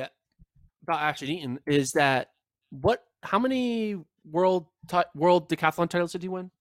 [0.84, 2.30] about Ashton Eaton is that
[2.70, 3.04] what?
[3.24, 3.98] How many
[4.30, 6.52] world t- world decathlon titles did he win?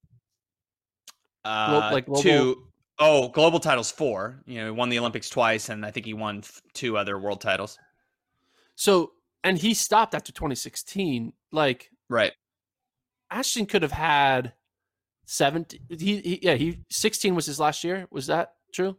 [1.45, 2.23] Uh, like global...
[2.23, 2.65] two.
[3.01, 4.43] Oh, global titles four.
[4.47, 7.17] You know, he won the Olympics twice, and I think he won f- two other
[7.19, 7.79] world titles.
[8.75, 9.13] So,
[9.45, 11.33] and he stopped after 2016.
[11.53, 12.33] Like, Right.
[13.31, 14.53] Ashton could have had
[15.31, 18.07] 17 he, he yeah, he 16 was his last year.
[18.11, 18.97] Was that true?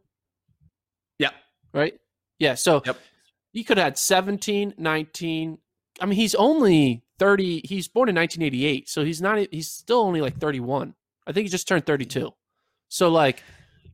[1.18, 1.32] Yeah.
[1.74, 2.00] Right?
[2.38, 2.98] Yeah, so Yep.
[3.52, 5.58] he could have had 17, 19.
[6.00, 7.62] I mean, he's only 30.
[7.66, 10.94] He's born in 1988, so he's not he's still only like 31.
[11.28, 12.32] I think he just turned 32.
[12.88, 13.44] So like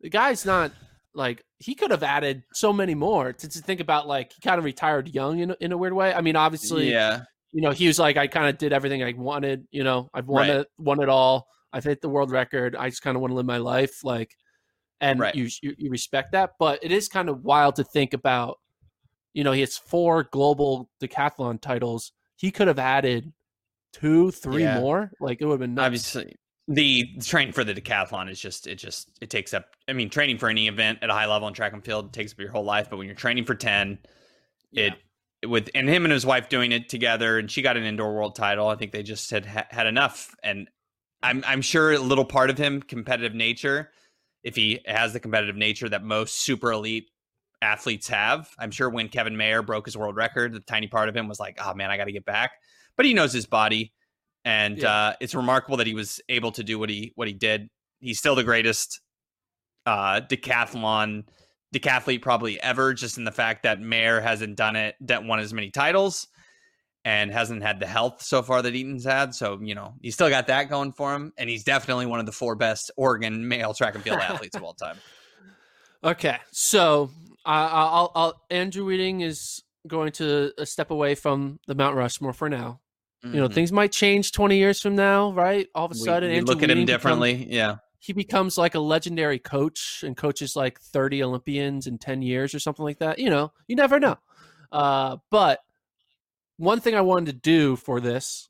[0.01, 0.71] the guy's not
[1.13, 4.59] like he could have added so many more to, to think about like he kind
[4.59, 6.13] of retired young in, a- in a weird way.
[6.13, 7.21] I mean, obviously, Yeah.
[7.53, 9.65] you know, he was like, I kind of did everything I wanted.
[9.71, 10.57] You know, I've won Right.
[10.59, 11.47] it, won it all.
[11.75, 12.73] I've hit the world record.
[12.75, 14.33] I just kind of want to live my life, like,
[15.01, 15.35] and Right.
[15.35, 16.51] you, you you respect that.
[16.57, 18.59] But it is kind of wild to think about.
[19.33, 22.13] You know, he has four global decathlon titles.
[22.37, 23.33] He could have added
[23.91, 24.79] two, three Yeah.
[24.79, 25.11] more.
[25.19, 25.85] Like it would have been nuts.
[25.85, 26.35] Obviously,
[26.69, 29.65] the training for the decathlon is just it just it takes up.
[29.89, 32.31] I mean, training for any event at a high level in track and field takes
[32.31, 32.89] up your whole life.
[32.89, 33.99] But when you're training for ten,
[34.71, 34.91] Yeah.
[35.41, 38.15] it with and him and his wife doing it together, and she got an indoor
[38.15, 38.69] world title.
[38.69, 40.69] I think they just had had enough, and
[41.25, 43.91] I'm I'm sure a little part of him competitive nature.
[44.43, 47.09] If he has the competitive nature that most super elite
[47.61, 51.15] athletes have, I'm sure when Kevin Mayer broke his world record, the tiny part of
[51.15, 52.51] him was like, "Oh man, I got to get back."
[52.95, 53.91] But he knows his body,
[54.43, 54.91] and Yeah.
[54.91, 57.69] uh, it's remarkable that he was able to do what he what he did.
[57.99, 59.01] He's still the greatest
[59.85, 61.23] uh, decathlon
[61.73, 65.53] decathlete probably ever, just in the fact that Mayer hasn't done it, that won as
[65.53, 66.27] many titles,
[67.05, 69.33] and hasn't had the health so far that Eaton's had.
[69.33, 72.25] So you know he's still got that going for him, and he's definitely one of
[72.25, 74.97] the four best Oregon male track and field athletes of all time.
[76.03, 77.09] Okay, so
[77.45, 82.33] uh, I'll, I'll Andrew Wheating is going to uh, step away from the Mount Rushmore
[82.33, 82.79] for now.
[83.23, 83.53] You know, Mhm.
[83.55, 85.67] things might change twenty years from now, right?
[85.73, 87.47] All of a sudden, we Andrew look at him differently.
[87.49, 92.53] yeah, he becomes like a legendary coach and coaches like 30 Olympians in 10 years
[92.53, 93.17] or something like that.
[93.17, 94.17] You know, you never know.
[94.71, 95.59] Uh, but
[96.57, 98.47] one thing I wanted to do for this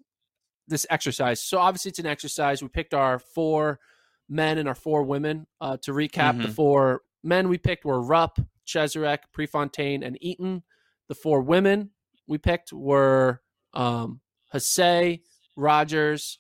[0.68, 1.40] this exercise.
[1.42, 2.62] So obviously it's an exercise.
[2.64, 3.80] We picked our four
[4.28, 5.46] men and our four women.
[5.62, 6.54] Uh, to recap, the Mhm.
[6.54, 10.64] four men we picked were Rupp, Cheserek, Prefontaine, and Eaton.
[11.08, 11.92] The four women
[12.28, 13.42] we picked were
[13.76, 14.22] um,
[14.54, 15.22] Hasay,
[15.56, 16.40] Rogers,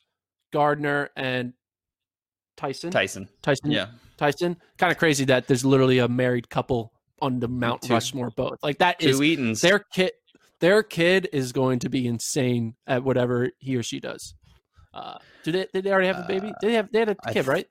[0.51, 1.53] Gardner, and
[2.57, 2.89] Tyson.
[2.91, 3.27] Tyson.
[3.41, 3.69] Tyson.
[3.71, 3.87] Yeah,
[4.17, 4.57] Tyson.
[4.77, 8.63] Kind of crazy that there's literally a married couple on the Mount Two- Rushmore both.
[8.63, 9.61] Like that is two Eatons.
[9.61, 10.13] their kid.
[10.61, 14.33] Their kid is going to be insane at whatever he or she does.
[14.93, 15.67] Uh, did they?
[15.73, 16.53] Did they already have a baby?
[16.61, 16.91] Did they have?
[16.91, 17.67] They had a kid, right?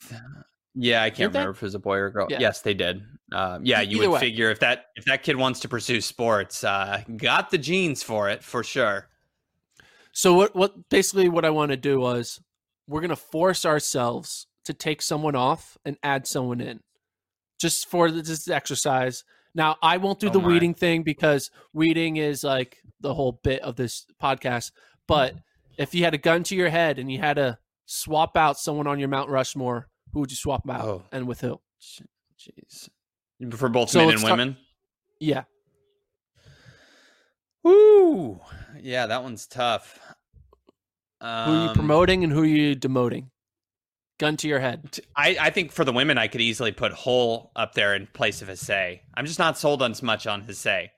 [0.74, 1.38] Yeah, I can't Did they?
[1.38, 2.26] remember if it was a boy or a girl.
[2.28, 2.38] Yeah.
[2.40, 3.02] Yes, they did.
[3.32, 4.20] Uh, yeah, you either would way.
[4.20, 8.28] figure if that if that kid wants to pursue sports, uh, got the genes for
[8.28, 9.08] it for sure.
[10.12, 10.54] So what?
[10.54, 12.40] What basically what I want to do was
[12.86, 16.80] we're gonna force ourselves to take someone off and add someone in,
[17.58, 19.24] just for this exercise.
[19.54, 20.48] Now I won't do Oh the my.
[20.48, 24.72] Wheating thing because Wheating is like the whole bit of this podcast.
[25.06, 25.34] But
[25.78, 28.86] if you had a gun to your head and you had to swap out someone
[28.86, 31.02] on your Mount Rushmore, who would you swap out Oh.
[31.12, 31.60] and with who?
[31.82, 32.88] Jeez,
[33.56, 34.56] for both So men and women.
[35.20, 35.44] Yeah,
[37.62, 38.40] Woo!
[38.80, 39.98] Yeah, that one's tough.
[41.20, 43.30] who are you Um, promoting and who are you demoting?
[44.18, 44.98] Gun to your head.
[45.16, 48.42] I, I think for the women, I could easily put Hull up there in place
[48.42, 49.00] of Hasay.
[49.14, 50.90] I'm just not sold on as much on Hasay.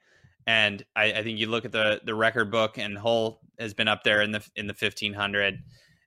[0.47, 3.89] And I, I think you look at the the record book, and Hull has been
[3.89, 5.59] up there in the in the 1500,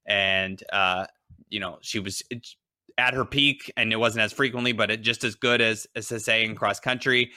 [0.05, 1.07] and uh,
[1.49, 2.22] you know she was
[2.97, 6.07] at her peak, and it wasn't as frequently, but it just as good as as
[6.10, 7.32] Hasay in cross country,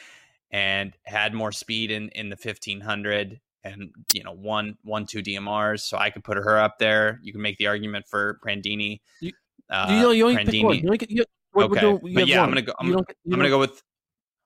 [0.51, 5.81] and had more speed in in the 1500, and you know one one two DMRs.
[5.81, 7.19] So I could put her up there.
[7.23, 9.01] You can make the argument for Prandini.
[9.21, 9.33] You-
[9.73, 10.65] uh, you know, you only pick Prandini.
[10.65, 10.77] one.
[10.79, 12.15] You only get, you, we're- we're Okay.
[12.15, 13.71] But yeah, I'm gonna go- I'm You gonna- get- you I'm gonna go with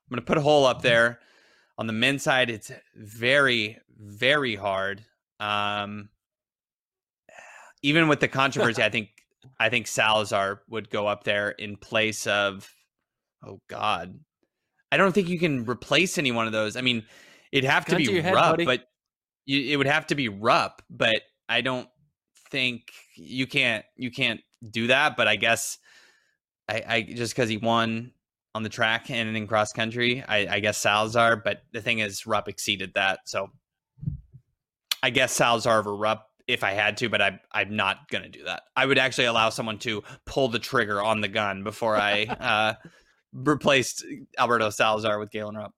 [0.08, 1.20] I'm gonna put a Hull up there.
[1.78, 5.04] On the men's side, it's very, very hard.
[5.40, 6.08] Um
[7.82, 9.10] even with the controversy, I think
[9.60, 12.68] I think Salazar would go up there in place of
[13.44, 14.18] oh god.
[14.92, 16.76] I don't think you can replace any one of those.
[16.76, 17.04] I mean,
[17.52, 18.88] it'd have to be to your head, Rupp, but
[19.44, 21.88] you, it would have to be Rupp, but I don't
[22.50, 25.16] think you can't you can't do that.
[25.16, 25.78] But I guess
[26.68, 28.12] I, I just because he won
[28.54, 31.36] on the track and in cross country, I, I guess Salazar.
[31.36, 33.50] But the thing is, Rupp exceeded that, so
[35.02, 37.08] I guess Salazar over Rupp if I had to.
[37.08, 38.62] But I, I'm not gonna do that.
[38.74, 42.74] I would actually allow someone to pull the trigger on the gun before I uh,
[43.32, 44.04] replaced
[44.38, 45.72] Alberto Salazar with Galen Rupp.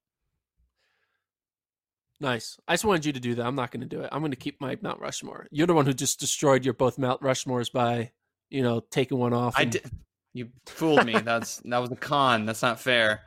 [2.21, 2.59] Nice.
[2.67, 3.47] I just wanted you to do that.
[3.47, 4.09] I'm not going to do it.
[4.11, 5.47] I'm going to keep my Mount Rushmore.
[5.51, 8.11] You're the one who just destroyed your both Mount Rushmores by,
[8.51, 9.55] you know, taking one off.
[9.57, 9.91] I and- did.
[10.35, 11.15] You fooled me.
[11.19, 12.45] That's that was a con.
[12.47, 13.23] That's not fair.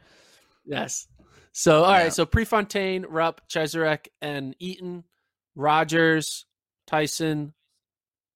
[0.65, 1.07] Yes.
[1.51, 2.03] So all right.
[2.03, 2.09] Yeah.
[2.09, 5.03] So Prefontaine, Rupp, Cheserek, and Eaton,
[5.55, 6.45] Rogers,
[6.87, 7.53] Tyson,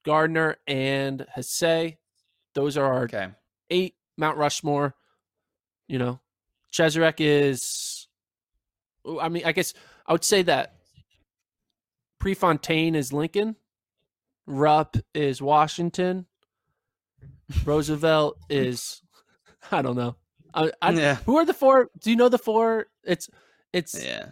[0.04, 1.98] Gardner, and Hasay.
[2.56, 3.28] Those are our Okay.
[3.70, 3.96] eight.
[4.18, 4.96] Mount Rushmore.
[5.88, 6.20] You know,
[6.74, 8.08] Cheserek is.
[9.22, 9.74] I mean, I guess
[10.08, 10.76] I would say that
[12.20, 13.56] Prefontaine is Lincoln,
[14.48, 16.26] Rupp is Washington,
[17.66, 19.02] Roosevelt is.
[19.72, 20.16] I don't know.
[20.54, 21.16] I, I, Yeah.
[21.26, 21.89] Who are the four?
[22.00, 22.88] Do you know the four?
[23.04, 23.30] It's
[23.74, 24.30] it's Yeah.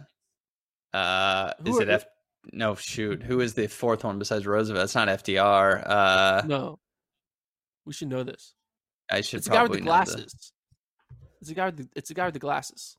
[0.92, 2.06] Uh, is it F?
[2.52, 3.22] No, shoot.
[3.22, 4.84] Who is the fourth one besides Roosevelt?
[4.84, 5.82] It's not FDR.
[5.84, 6.78] Uh, no.
[7.84, 8.54] We should know this.
[9.10, 10.52] I should It's the guy with the glasses.
[11.40, 12.96] It's the guy with the, it's the guy with the glasses.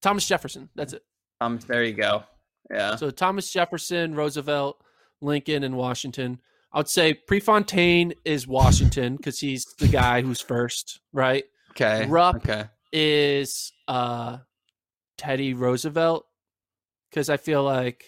[0.00, 0.68] Thomas Jefferson.
[0.74, 1.02] That's it.
[1.40, 2.24] Um, there you go.
[2.70, 2.96] Yeah.
[2.96, 4.82] So Thomas Jefferson, Roosevelt,
[5.20, 6.40] Lincoln, and Washington.
[6.74, 11.44] I would say Prefontaine is Washington because he's the guy who's first, right?
[11.70, 12.06] Okay.
[12.06, 12.64] Rupp Okay.
[12.92, 14.38] is uh,
[15.16, 16.26] Teddy Roosevelt
[17.10, 18.04] because I feel like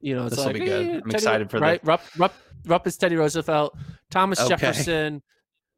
[0.00, 0.86] you know it's This'll like be good.
[0.86, 1.64] eh, I'm Teddy- excited for that.
[1.66, 1.80] right.
[1.84, 2.34] Rupp, Rupp,
[2.66, 3.76] Rupp is Teddy Roosevelt.
[4.10, 4.48] Thomas Okay.
[4.50, 5.22] Jefferson.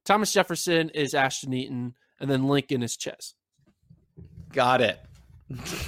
[0.06, 3.34] Thomas Jefferson is Ashton Eaton, and then Lincoln is Ches.
[4.52, 4.98] Got it.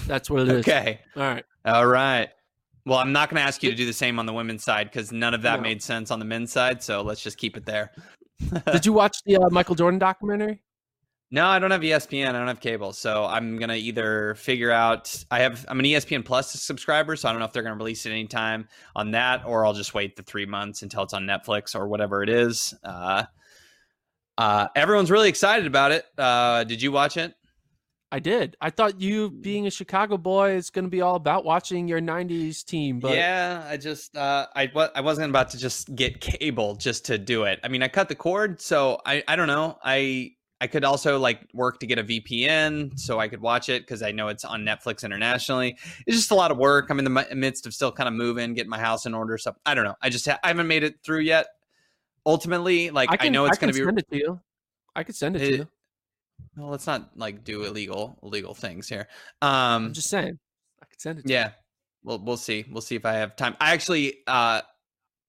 [0.06, 0.60] That's what it is.
[0.68, 1.00] Okay.
[1.16, 1.44] All right.
[1.64, 2.28] All right.
[2.86, 4.86] Well, I'm not going to ask you to do the same on the women's side
[4.90, 5.62] because none of that No.
[5.62, 6.82] made sense on the men's side.
[6.82, 7.92] So let's just keep it there.
[8.72, 10.62] Did you watch the uh, Michael Jordan documentary?
[11.32, 12.30] No, I don't have ESPN.
[12.30, 15.14] I don't have cable, so I'm gonna either figure out.
[15.30, 15.64] I have.
[15.68, 18.66] I'm an ESPN Plus subscriber, so I don't know if they're gonna release it anytime
[18.96, 22.24] on that, or I'll just wait the three months until it's on Netflix or whatever
[22.24, 22.74] it is.
[22.82, 23.24] Uh,
[24.38, 26.04] uh, everyone's really excited about it.
[26.18, 27.32] Uh, did you watch it?
[28.12, 28.56] I did.
[28.60, 32.00] I thought you, being a Chicago boy, is going to be all about watching your
[32.00, 36.74] '90s team, but yeah, I just uh, I I wasn't about to just get cable
[36.74, 37.60] just to do it.
[37.62, 39.78] I mean, I cut the cord, so I I don't know.
[39.84, 43.82] I I could also like work to get a VPN so I could watch it
[43.82, 45.78] because I know it's on Netflix internationally.
[46.06, 46.90] It's just a lot of work.
[46.90, 49.38] I'm in the midst of still kind of moving, getting my house in order.
[49.38, 49.94] So I don't know.
[50.02, 51.46] I just ha- I haven't made it through yet.
[52.26, 53.84] Ultimately, like I, can, know it's going to be.
[53.84, 54.40] send it to you.
[54.94, 55.68] I could send it, to you.
[56.56, 59.08] Well, let's not like do illegal illegal things here.
[59.42, 60.38] Um, I'm just saying.
[60.82, 61.26] I could send it.
[61.26, 61.52] To yeah
[62.02, 64.60] we'll we'll see we'll see if i have time i actually uh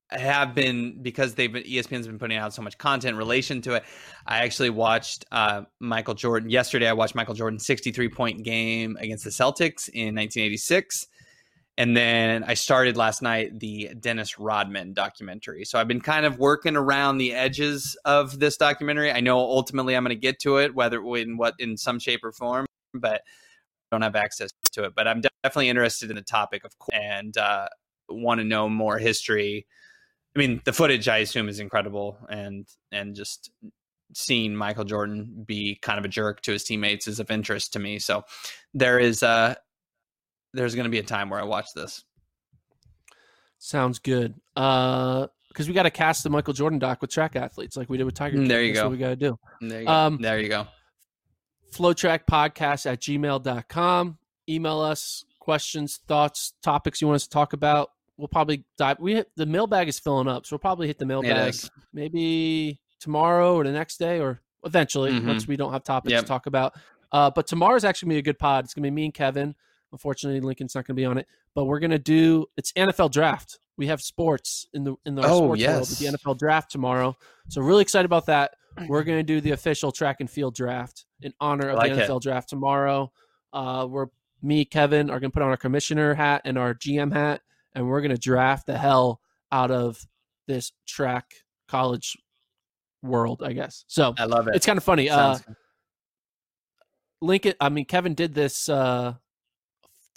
[0.09, 3.76] have been because they've been espn's been putting out so much content in relation to
[3.76, 3.84] it
[4.26, 9.24] i actually watched uh michael jordan yesterday i watched michael jordan's 63 point game against
[9.24, 11.07] the celtics in 1986
[11.78, 16.38] and then i started last night the dennis rodman documentary so i've been kind of
[16.38, 20.58] working around the edges of this documentary i know ultimately i'm going to get to
[20.58, 23.22] it whether in what in some shape or form but
[23.92, 26.98] I don't have access to it, but I'm definitely interested in the topic of course,
[27.00, 27.68] and uh,
[28.10, 29.68] want to know more history.
[30.36, 33.52] I mean, the footage I assume is incredible, and and just
[34.14, 37.80] seeing Michael Jordan be kind of a jerk to his teammates is of interest to
[37.80, 38.00] me.
[38.00, 38.24] So
[38.74, 39.56] there is uh
[40.54, 42.04] there's going to be a time where I watch this.
[43.60, 44.34] Sounds good.
[44.56, 47.97] Uh, because we got to cast the Michael Jordan doc with track athletes, like we
[47.97, 48.38] did with Tiger.
[48.38, 48.47] Mm, King.
[48.47, 48.88] there you That's go.
[48.88, 49.38] What we got to do.
[49.62, 49.91] There you go.
[49.91, 50.68] Um, there you go.
[51.74, 54.18] flotrackpodcast at gmail.com.
[54.49, 57.89] Email us questions, thoughts, topics you want us to talk about.
[58.18, 58.97] We'll probably dive.
[58.99, 61.56] We hit the mailbag is filling up, so we'll probably hit the mailbag
[61.93, 65.26] maybe tomorrow or the next day or eventually Mhm.
[65.28, 66.22] once we don't have topics Yep.
[66.22, 66.76] to talk about.
[67.12, 68.64] Uh, but tomorrow's actually gonna be a good pod.
[68.66, 69.56] It's gonna be me and Kevin.
[69.92, 73.60] Unfortunately, Lincoln's not gonna be on it, but we're gonna do it's NFL draft.
[73.78, 76.06] We have sports in the in the Oh, sports world with the.
[76.18, 77.16] NFL draft tomorrow.
[77.50, 78.52] So really excited about that.
[78.88, 82.10] We're gonna do the official track and field draft in honor of like the it.
[82.10, 83.12] NFL draft tomorrow.
[83.52, 84.08] Uh, we're
[84.42, 87.42] me, Kevin, are gonna put on our commissioner hat and our GM hat,
[87.76, 89.20] and we're gonna draft the hell
[89.52, 90.06] out of
[90.48, 91.34] this track
[91.68, 92.18] college
[93.04, 93.84] world, I guess.
[93.88, 94.56] So I love it.
[94.56, 95.10] it's kind of funny.
[95.10, 95.38] Uh,
[97.22, 99.14] Lincoln, I mean, Kevin did this uh,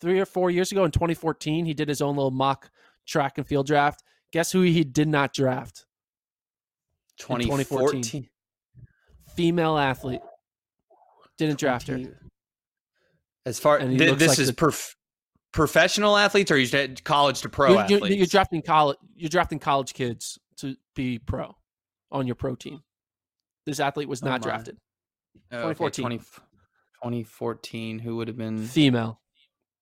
[0.04, 1.64] three or four years ago in 2014.
[1.64, 2.70] He did his own little mock
[3.06, 4.02] track and field draft.
[4.32, 5.86] Guess who he did not draft?
[7.18, 8.02] 2014.
[8.02, 8.28] 2014.
[9.34, 10.20] Female athlete.
[11.38, 11.98] Didn't draft her.
[13.46, 14.94] As far thi- looks this like is the- prof-
[15.52, 18.16] professional athletes, or you said college to pro You're, you're, athletes?
[18.16, 18.98] you're drafting college.
[19.16, 21.56] You're drafting college kids to be pro
[22.12, 22.82] on your pro team.
[23.64, 24.44] This athlete was Oh not my.
[24.44, 24.76] drafted.
[25.50, 26.04] Oh, okay, 2014.
[26.04, 26.18] 20
[27.02, 27.98] 2014.
[28.00, 28.58] Who would have been?
[28.66, 29.20] Female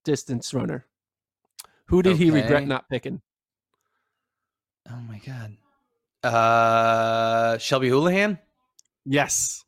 [0.04, 0.86] distance runner.
[1.86, 3.20] Who did he regret not picking?
[4.90, 5.56] Oh my god.
[6.22, 8.38] Uh, Shelby Houlihan.
[9.04, 9.64] Yes.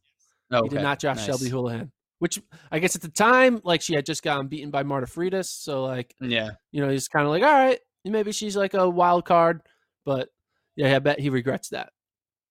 [0.51, 3.95] Oh, He did not draft Shelby Houlihan, which I guess at the time, like she
[3.95, 5.47] had just gotten beaten by Marta Freitas.
[5.47, 8.89] So like, Yeah, you know, he's kind of like, all right, maybe she's like a
[8.89, 9.63] wild card,
[10.05, 10.29] but
[10.77, 11.91] yeah, I bet he regrets that.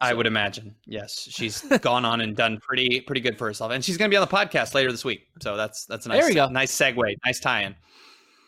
[0.04, 0.76] I would imagine.
[0.86, 4.14] Yes, she's gone on and done pretty pretty good for herself, and she's going to
[4.14, 5.28] be on the podcast later this week.
[5.42, 6.48] So that's that's a nice There we go.
[6.50, 7.76] nice segue, nice tie-in.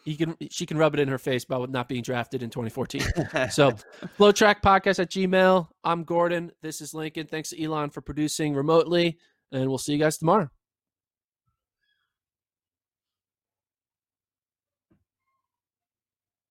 [0.04, 3.02] he can she can rub it in her face about not being drafted in 2014.
[3.52, 3.72] so
[4.20, 5.68] FloTrack Podcast at Gmail.
[5.84, 6.52] I'm Gordon.
[6.62, 7.28] This is Lincoln.
[7.28, 9.18] Thanks to Elon for producing remotely,
[9.52, 10.50] and we'll see you guys tomorrow.